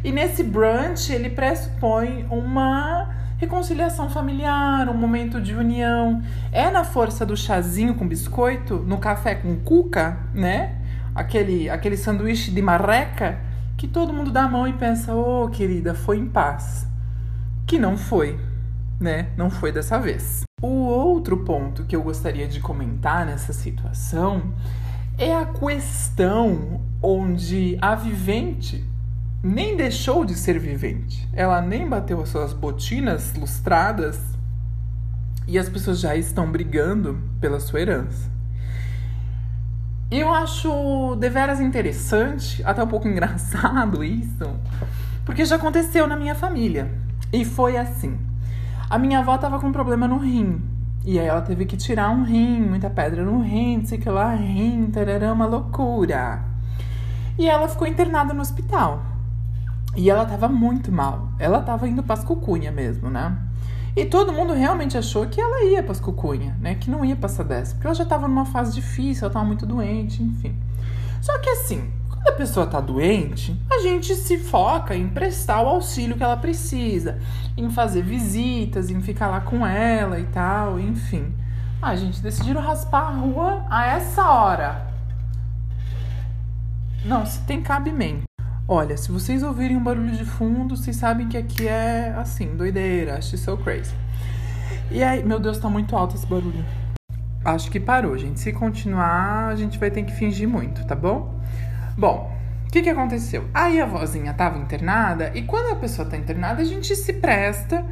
E 0.03 0.11
nesse 0.11 0.43
brunch 0.43 1.11
ele 1.11 1.31
pressupõe 1.31 2.27
uma 2.29 3.09
reconciliação 3.37 4.09
familiar, 4.09 4.87
um 4.87 4.93
momento 4.93 5.41
de 5.41 5.55
união. 5.55 6.21
É 6.51 6.69
na 6.69 6.83
força 6.83 7.25
do 7.25 7.35
chazinho 7.35 7.95
com 7.95 8.07
biscoito, 8.07 8.77
no 8.77 8.99
café 8.99 9.33
com 9.33 9.55
cuca, 9.57 10.19
né? 10.33 10.75
Aquele, 11.15 11.69
aquele 11.69 11.97
sanduíche 11.97 12.51
de 12.51 12.61
marreca 12.61 13.39
que 13.75 13.87
todo 13.87 14.13
mundo 14.13 14.31
dá 14.31 14.43
a 14.43 14.47
mão 14.47 14.67
e 14.67 14.73
pensa: 14.73 15.13
"Ô, 15.15 15.45
oh, 15.45 15.49
querida, 15.49 15.95
foi 15.95 16.17
em 16.19 16.27
paz". 16.27 16.87
Que 17.65 17.79
não 17.79 17.97
foi, 17.97 18.39
né? 18.99 19.29
Não 19.35 19.49
foi 19.49 19.71
dessa 19.71 19.97
vez. 19.97 20.43
O 20.61 20.67
outro 20.67 21.37
ponto 21.37 21.83
que 21.83 21.95
eu 21.95 22.03
gostaria 22.03 22.47
de 22.47 22.59
comentar 22.59 23.25
nessa 23.25 23.51
situação 23.51 24.53
é 25.17 25.33
a 25.33 25.45
questão 25.45 26.81
onde 27.01 27.77
a 27.81 27.95
vivente 27.95 28.83
nem 29.41 29.77
deixou 29.77 30.25
de 30.25 30.35
ser 30.35 30.59
vivente. 30.59 31.27
Ela 31.33 31.61
nem 31.61 31.87
bateu 31.87 32.21
as 32.21 32.29
suas 32.29 32.51
botinas 32.51 33.33
lustradas 33.33 34.19
e 35.47 35.57
as 35.57 35.69
pessoas 35.69 35.99
já 35.99 36.15
estão 36.15 36.51
brigando 36.51 37.19
pela 37.39 37.59
sua 37.59 37.81
herança. 37.81 38.29
Eu 40.11 40.33
acho 40.33 41.15
deveras 41.15 41.59
interessante, 41.59 42.61
até 42.63 42.83
um 42.83 42.87
pouco 42.87 43.07
engraçado 43.09 44.03
isso, 44.03 44.59
porque 45.23 45.45
já 45.45 45.55
aconteceu 45.55 46.07
na 46.07 46.17
minha 46.17 46.35
família. 46.35 46.91
E 47.31 47.45
foi 47.45 47.77
assim: 47.77 48.17
a 48.89 48.97
minha 48.97 49.19
avó 49.19 49.35
estava 49.35 49.59
com 49.59 49.67
um 49.67 49.71
problema 49.71 50.07
no 50.07 50.17
rim. 50.17 50.74
E 51.05 51.19
aí 51.19 51.27
ela 51.27 51.41
teve 51.41 51.65
que 51.65 51.77
tirar 51.77 52.09
um 52.09 52.23
rim, 52.23 52.61
muita 52.61 52.89
pedra 52.89 53.23
no 53.23 53.39
rim, 53.39 53.85
sei 53.85 53.99
que 53.99 54.09
lá, 54.09 54.33
rim, 54.33 54.87
tarará, 54.87 55.31
uma 55.31 55.45
loucura. 55.45 56.43
E 57.37 57.47
ela 57.47 57.67
ficou 57.67 57.85
internada 57.85 58.33
no 58.33 58.41
hospital. 58.41 59.03
E 59.95 60.09
ela 60.09 60.25
tava 60.25 60.47
muito 60.47 60.91
mal. 60.91 61.29
Ela 61.37 61.61
tava 61.61 61.87
indo 61.87 62.01
pras 62.01 62.23
cucunha 62.23 62.71
mesmo, 62.71 63.07
né? 63.07 63.37
E 63.95 64.03
todo 64.03 64.33
mundo 64.33 64.53
realmente 64.53 64.97
achou 64.97 65.27
que 65.27 65.39
ela 65.39 65.65
ia 65.65 65.83
pras 65.83 65.99
cucunha, 65.99 66.57
né? 66.59 66.73
Que 66.73 66.89
não 66.89 67.05
ia 67.05 67.15
passar 67.15 67.43
dessa. 67.43 67.75
Porque 67.75 67.85
ela 67.85 67.95
já 67.95 68.05
tava 68.05 68.27
numa 68.27 68.45
fase 68.45 68.73
difícil, 68.73 69.25
ela 69.25 69.33
tava 69.33 69.45
muito 69.45 69.65
doente, 69.65 70.23
enfim. 70.23 70.55
Só 71.21 71.37
que 71.37 71.49
assim, 71.49 71.87
quando 72.25 72.33
a 72.33 72.37
pessoa 72.37 72.65
tá 72.65 72.81
doente, 72.81 73.55
a 73.71 73.79
gente 73.79 74.15
se 74.15 74.39
foca 74.39 74.95
em 74.95 75.07
prestar 75.07 75.61
o 75.61 75.67
auxílio 75.67 76.17
que 76.17 76.23
ela 76.23 76.35
precisa, 76.35 77.19
em 77.55 77.69
fazer 77.69 78.01
visitas, 78.01 78.89
em 78.89 78.99
ficar 78.99 79.27
lá 79.27 79.41
com 79.41 79.65
ela 79.65 80.19
e 80.19 80.25
tal, 80.25 80.79
enfim. 80.79 81.31
Ah, 81.79 81.95
gente, 81.95 82.21
decidiram 82.21 82.61
raspar 82.61 83.09
a 83.09 83.11
rua 83.11 83.65
a 83.69 83.85
essa 83.85 84.27
hora. 84.27 84.87
Não, 87.05 87.23
se 87.27 87.41
tem 87.41 87.61
cabimento. 87.61 88.23
Olha, 88.67 88.97
se 88.97 89.11
vocês 89.11 89.43
ouvirem 89.43 89.77
um 89.77 89.83
barulho 89.83 90.17
de 90.17 90.25
fundo, 90.25 90.75
vocês 90.75 90.95
sabem 90.95 91.27
que 91.27 91.37
aqui 91.37 91.67
é 91.67 92.11
assim, 92.17 92.55
doideira, 92.57 93.19
acho 93.19 93.37
so 93.37 93.55
crazy. 93.57 93.93
E 94.89 95.03
aí, 95.03 95.23
meu 95.23 95.39
Deus, 95.39 95.59
tá 95.59 95.69
muito 95.69 95.95
alto 95.95 96.15
esse 96.15 96.25
barulho. 96.25 96.65
Acho 97.43 97.69
que 97.69 97.79
parou, 97.79 98.17
gente. 98.17 98.39
Se 98.39 98.51
continuar, 98.51 99.49
a 99.49 99.55
gente 99.55 99.77
vai 99.77 99.91
ter 99.91 100.01
que 100.01 100.11
fingir 100.11 100.49
muito, 100.49 100.83
tá 100.87 100.95
bom? 100.95 101.35
Bom, 101.97 102.35
o 102.67 102.71
que, 102.71 102.81
que 102.81 102.89
aconteceu? 102.89 103.45
Aí 103.53 103.79
a 103.79 103.85
vozinha 103.85 104.31
estava 104.31 104.57
internada, 104.57 105.31
e 105.33 105.43
quando 105.43 105.71
a 105.71 105.79
pessoa 105.79 106.05
está 106.05 106.17
internada, 106.17 106.61
a 106.61 106.65
gente 106.65 106.93
se 106.93 107.13
presta, 107.13 107.85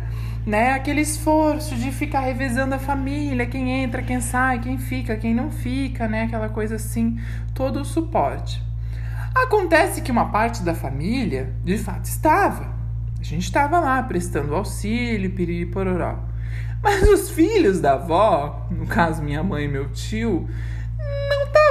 né, 0.45 0.71
aquele 0.71 0.99
esforço 0.99 1.73
de 1.75 1.89
ficar 1.89 2.19
revezando 2.19 2.75
a 2.75 2.79
família, 2.79 3.45
quem 3.45 3.71
entra, 3.81 4.03
quem 4.03 4.19
sai, 4.19 4.59
quem 4.59 4.77
fica, 4.77 5.15
quem 5.15 5.33
não 5.33 5.49
fica, 5.49 6.05
né, 6.05 6.23
aquela 6.23 6.49
coisa 6.49 6.75
assim, 6.75 7.17
todo 7.53 7.79
o 7.79 7.85
suporte. 7.85 8.61
Acontece 9.33 10.01
que 10.01 10.11
uma 10.11 10.29
parte 10.29 10.63
da 10.63 10.75
família, 10.75 11.53
de 11.63 11.77
fato, 11.77 12.05
estava. 12.05 12.73
A 13.19 13.23
gente 13.23 13.43
estava 13.43 13.79
lá 13.79 14.03
prestando 14.03 14.53
auxílio, 14.53 15.31
piriri 15.31 15.65
pororó. 15.65 16.19
Mas 16.83 17.03
os 17.03 17.31
filhos 17.31 17.79
da 17.79 17.93
avó, 17.93 18.67
no 18.69 18.85
caso 18.85 19.23
minha 19.23 19.41
mãe 19.41 19.63
e 19.63 19.67
meu 19.69 19.89
tio, 19.91 20.49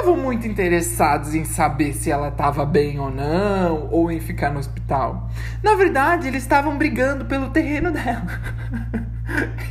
estavam 0.03 0.17
muito 0.17 0.45
interessados 0.45 1.33
em 1.33 1.45
saber 1.45 1.93
se 1.93 2.11
ela 2.11 2.27
estava 2.27 2.65
bem 2.65 2.99
ou 2.99 3.09
não, 3.09 3.87
ou 3.89 4.11
em 4.11 4.19
ficar 4.19 4.51
no 4.51 4.59
hospital. 4.59 5.29
Na 5.63 5.75
verdade, 5.75 6.27
eles 6.27 6.43
estavam 6.43 6.77
brigando 6.77 7.23
pelo 7.23 7.49
terreno 7.51 7.89
dela. 7.89 8.25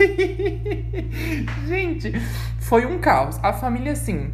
Gente, 1.69 2.13
foi 2.61 2.87
um 2.87 2.99
caos. 2.99 3.39
A 3.43 3.53
família, 3.53 3.93
assim, 3.93 4.33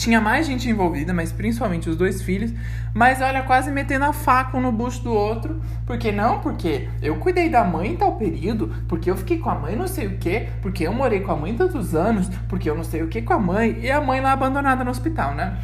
tinha 0.00 0.18
mais 0.18 0.46
gente 0.46 0.66
envolvida, 0.66 1.12
mas 1.12 1.30
principalmente 1.30 1.90
os 1.90 1.94
dois 1.94 2.22
filhos. 2.22 2.54
Mas 2.94 3.20
olha, 3.20 3.42
quase 3.42 3.70
metendo 3.70 4.06
a 4.06 4.14
faca 4.14 4.56
um 4.56 4.60
no 4.62 4.72
bucho 4.72 5.02
do 5.02 5.12
outro. 5.12 5.60
Porque 5.86 6.10
não? 6.10 6.40
Porque 6.40 6.88
eu 7.02 7.16
cuidei 7.16 7.50
da 7.50 7.62
mãe 7.64 7.90
em 7.90 7.96
tal 7.96 8.16
período. 8.16 8.74
Porque 8.88 9.10
eu 9.10 9.16
fiquei 9.16 9.36
com 9.36 9.50
a 9.50 9.54
mãe 9.54 9.76
não 9.76 9.86
sei 9.86 10.06
o 10.06 10.16
que. 10.16 10.48
Porque 10.62 10.86
eu 10.86 10.94
morei 10.94 11.20
com 11.20 11.32
a 11.32 11.36
mãe 11.36 11.54
tantos 11.54 11.94
anos. 11.94 12.30
Porque 12.48 12.70
eu 12.70 12.74
não 12.74 12.82
sei 12.82 13.02
o 13.02 13.08
que 13.08 13.20
com 13.20 13.34
a 13.34 13.38
mãe. 13.38 13.78
E 13.82 13.90
a 13.90 14.00
mãe 14.00 14.22
lá 14.22 14.32
abandonada 14.32 14.82
no 14.82 14.90
hospital, 14.90 15.34
né? 15.34 15.58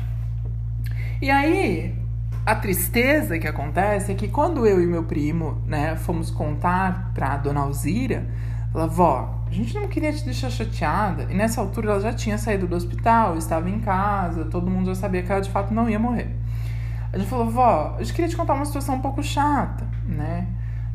E 1.23 1.31
aí, 1.31 1.95
a 2.45 2.55
tristeza 2.55 3.39
que 3.39 3.49
acontece 3.49 4.13
é 4.13 4.15
que 4.15 4.29
quando 4.29 4.67
eu 4.67 4.83
e 4.83 4.87
meu 4.87 5.05
primo, 5.05 5.63
né, 5.67 5.97
fomos 5.97 6.31
contar 6.31 7.11
pra 7.15 7.39
dona 7.39 7.61
Alzira, 7.61 8.27
ela, 8.75 8.87
vó, 8.87 9.36
gente 9.57 9.75
não 9.75 9.89
queria 9.89 10.13
te 10.13 10.25
deixar 10.25 10.51
chateada. 10.51 11.25
E 11.31 11.35
nessa 11.35 11.61
altura 11.61 11.91
ela 11.91 12.01
já 12.01 12.13
tinha 12.13 12.37
saído 12.37 12.67
do 12.67 12.77
hospital, 12.77 13.37
estava 13.37 13.69
em 13.71 13.81
casa, 13.81 14.45
todo 14.45 14.71
mundo 14.71 14.87
já 14.87 14.95
sabia 14.95 15.23
que 15.23 15.33
ela 15.33 15.41
de 15.41 15.51
fato 15.51 15.73
não 15.73 15.89
ia 15.89 15.99
morrer. 15.99 16.31
A 17.13 17.19
gente 17.19 17.29
falou, 17.29 17.51
vó, 17.51 17.95
a 17.97 18.03
gente 18.03 18.13
queria 18.13 18.29
te 18.29 18.37
contar 18.37 18.55
uma 18.55 18.67
situação 18.67 18.97
um 18.97 19.01
pouco 19.01 19.23
chata, 19.23 19.87
né? 20.05 20.47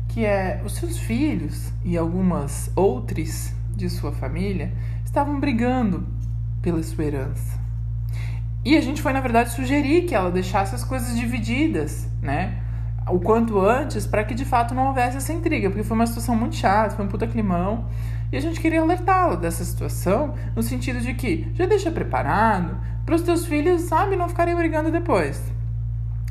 Que 0.08 0.24
é 0.24 0.62
os 0.64 0.76
seus 0.76 0.98
filhos 0.98 1.72
e 1.84 1.96
algumas 1.96 2.70
outras 2.76 3.52
de 3.74 3.90
sua 3.90 4.12
família 4.12 4.72
estavam 5.04 5.40
brigando 5.40 6.06
pela 6.60 6.82
sua 6.82 7.04
herança. 7.04 7.60
E 8.64 8.76
a 8.76 8.80
gente 8.80 9.02
foi, 9.02 9.12
na 9.12 9.20
verdade, 9.20 9.50
sugerir 9.50 10.02
que 10.02 10.14
ela 10.14 10.30
deixasse 10.30 10.74
as 10.74 10.84
coisas 10.84 11.18
divididas, 11.18 12.08
né? 12.20 12.62
O 13.10 13.18
quanto 13.18 13.58
antes, 13.58 14.06
para 14.06 14.22
que 14.22 14.34
de 14.34 14.44
fato 14.44 14.72
não 14.72 14.86
houvesse 14.86 15.16
essa 15.16 15.32
intriga, 15.32 15.68
porque 15.68 15.82
foi 15.82 15.96
uma 15.96 16.06
situação 16.06 16.36
muito 16.36 16.54
chata, 16.54 16.94
foi 16.94 17.04
um 17.04 17.08
puta 17.08 17.26
climão. 17.26 17.86
E 18.32 18.36
a 18.36 18.40
gente 18.40 18.58
queria 18.60 18.80
alertá-la 18.80 19.36
dessa 19.36 19.62
situação, 19.62 20.34
no 20.56 20.62
sentido 20.62 21.00
de 21.00 21.12
que 21.12 21.46
já 21.52 21.66
deixa 21.66 21.90
preparado 21.90 22.78
para 23.04 23.14
os 23.14 23.20
teus 23.20 23.44
filhos, 23.44 23.82
sabe, 23.82 24.16
não 24.16 24.26
ficarem 24.26 24.56
brigando 24.56 24.90
depois. 24.90 25.52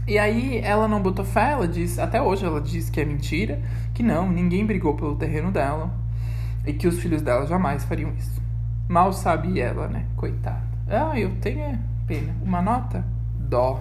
E 0.08 0.18
aí 0.18 0.58
ela 0.64 0.88
não 0.88 1.00
botou 1.00 1.24
fé, 1.24 1.52
ela 1.52 1.68
diz, 1.68 2.00
até 2.00 2.20
hoje 2.20 2.44
ela 2.44 2.60
diz 2.60 2.90
que 2.90 3.00
é 3.00 3.06
mentira, 3.06 3.62
que 3.94 4.02
não, 4.02 4.32
ninguém 4.32 4.66
brigou 4.66 4.96
pelo 4.96 5.16
terreno 5.16 5.52
dela 5.52 5.94
e 6.66 6.74
que 6.74 6.88
os 6.88 7.00
filhos 7.00 7.22
dela 7.22 7.46
jamais 7.46 7.84
fariam 7.84 8.12
isso. 8.18 8.42
Mal 8.90 9.14
sabe 9.14 9.60
ela, 9.60 9.88
né? 9.88 10.06
Coitada. 10.16 10.64
Ah, 10.90 11.18
eu 11.18 11.36
tenho 11.40 11.62
é, 11.62 11.80
pena. 12.08 12.36
Uma 12.44 12.64
nota? 12.64 13.06
Dó. 13.38 13.80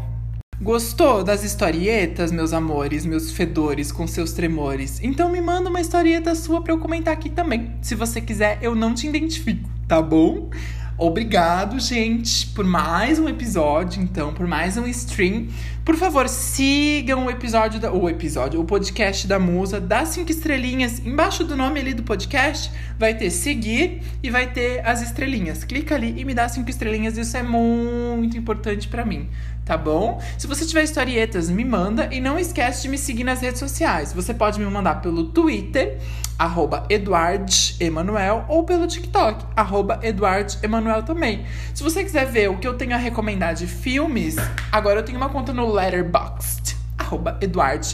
Gostou 0.63 1.25
das 1.25 1.43
historietas, 1.43 2.31
meus 2.31 2.53
amores, 2.53 3.07
meus 3.07 3.33
fedores 3.33 3.91
com 3.91 4.07
seus 4.07 4.35
tremores? 4.35 5.01
Então 5.03 5.31
me 5.31 5.41
manda 5.41 5.71
uma 5.71 5.81
historieta 5.81 6.35
sua 6.35 6.61
para 6.61 6.75
eu 6.75 6.79
comentar 6.79 7.15
aqui 7.15 7.31
também. 7.31 7.73
Se 7.81 7.95
você 7.95 8.21
quiser, 8.21 8.59
eu 8.61 8.75
não 8.75 8.93
te 8.93 9.09
identifico, 9.09 9.67
tá 9.89 10.03
bom? 10.03 10.51
Obrigado, 10.99 11.81
gente, 11.81 12.49
por 12.49 12.67
mais 12.67 13.19
um 13.19 13.27
episódio, 13.27 14.03
então, 14.03 14.35
por 14.35 14.47
mais 14.47 14.77
um 14.77 14.87
stream. 14.87 15.49
Por 15.83 15.97
favor, 15.97 16.29
sigam 16.29 17.25
o 17.25 17.31
episódio, 17.31 17.81
da, 17.81 17.91
o 17.91 18.07
episódio, 18.07 18.61
o 18.61 18.65
podcast 18.67 19.27
da 19.27 19.39
Musa, 19.39 19.81
dá 19.81 20.05
cinco 20.05 20.31
estrelinhas. 20.31 20.99
Embaixo 20.99 21.43
do 21.43 21.57
nome 21.57 21.81
ali 21.81 21.95
do 21.95 22.03
podcast 22.03 22.71
vai 22.99 23.15
ter 23.15 23.31
seguir 23.31 24.03
e 24.23 24.29
vai 24.29 24.53
ter 24.53 24.87
as 24.87 25.01
estrelinhas. 25.01 25.65
Clica 25.65 25.95
ali 25.95 26.15
e 26.19 26.23
me 26.23 26.35
dá 26.35 26.47
cinco 26.51 26.69
estrelinhas, 26.69 27.17
isso 27.17 27.35
é 27.35 27.43
muito 27.43 28.37
importante 28.37 28.87
para 28.87 29.07
mim 29.07 29.27
tá 29.71 29.77
bom? 29.77 30.21
Se 30.37 30.49
você 30.49 30.67
tiver 30.67 30.83
historietas, 30.83 31.49
me 31.49 31.65
manda 31.65 32.09
e 32.11 32.21
não 32.21 32.37
esquece 32.37 32.83
de 32.83 32.89
me 32.89 32.99
seguir 32.99 33.23
nas 33.23 33.41
redes 33.41 33.61
sociais. 33.61 34.13
Você 34.13 34.35
pode 34.35 34.59
me 34.59 34.67
mandar 34.67 35.01
pelo 35.01 35.29
Twitter, 35.29 35.97
arroba 36.37 36.85
Eduard 36.91 37.77
Emanuel, 37.79 38.45
ou 38.49 38.65
pelo 38.65 38.89
TikTok, 38.89 39.45
arroba 39.55 40.01
Eduard 40.03 40.59
Emanuel 40.61 41.05
também. 41.05 41.45
Se 41.73 41.85
você 41.85 42.03
quiser 42.03 42.27
ver 42.27 42.51
o 42.51 42.59
que 42.59 42.67
eu 42.67 42.75
tenho 42.75 42.95
a 42.95 42.97
recomendar 42.97 43.55
de 43.55 43.69
filmes, 43.69 44.35
agora 44.73 44.99
eu 44.99 45.05
tenho 45.05 45.19
uma 45.19 45.29
conta 45.29 45.53
no 45.53 45.73
Letterboxd, 45.73 46.77
arroba 46.99 47.39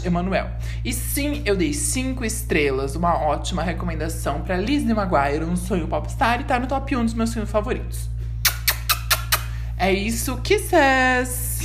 Emanuel. 0.03 0.49
E 0.83 0.95
sim, 0.95 1.43
eu 1.45 1.55
dei 1.55 1.75
cinco 1.75 2.25
estrelas, 2.25 2.97
uma 2.97 3.19
ótima 3.19 3.63
recomendação 3.63 4.41
para 4.41 4.57
Lizzie 4.57 4.95
Maguire, 4.95 5.45
um 5.45 5.57
sonho 5.57 5.87
popstar, 5.87 6.41
e 6.41 6.45
tá 6.45 6.59
no 6.59 6.67
top 6.67 6.97
1 6.97 7.05
dos 7.05 7.13
meus 7.13 7.35
filmes 7.35 7.51
favoritos. 7.51 8.09
É 9.77 9.93
isso, 9.93 10.39
kisses! 10.39 11.56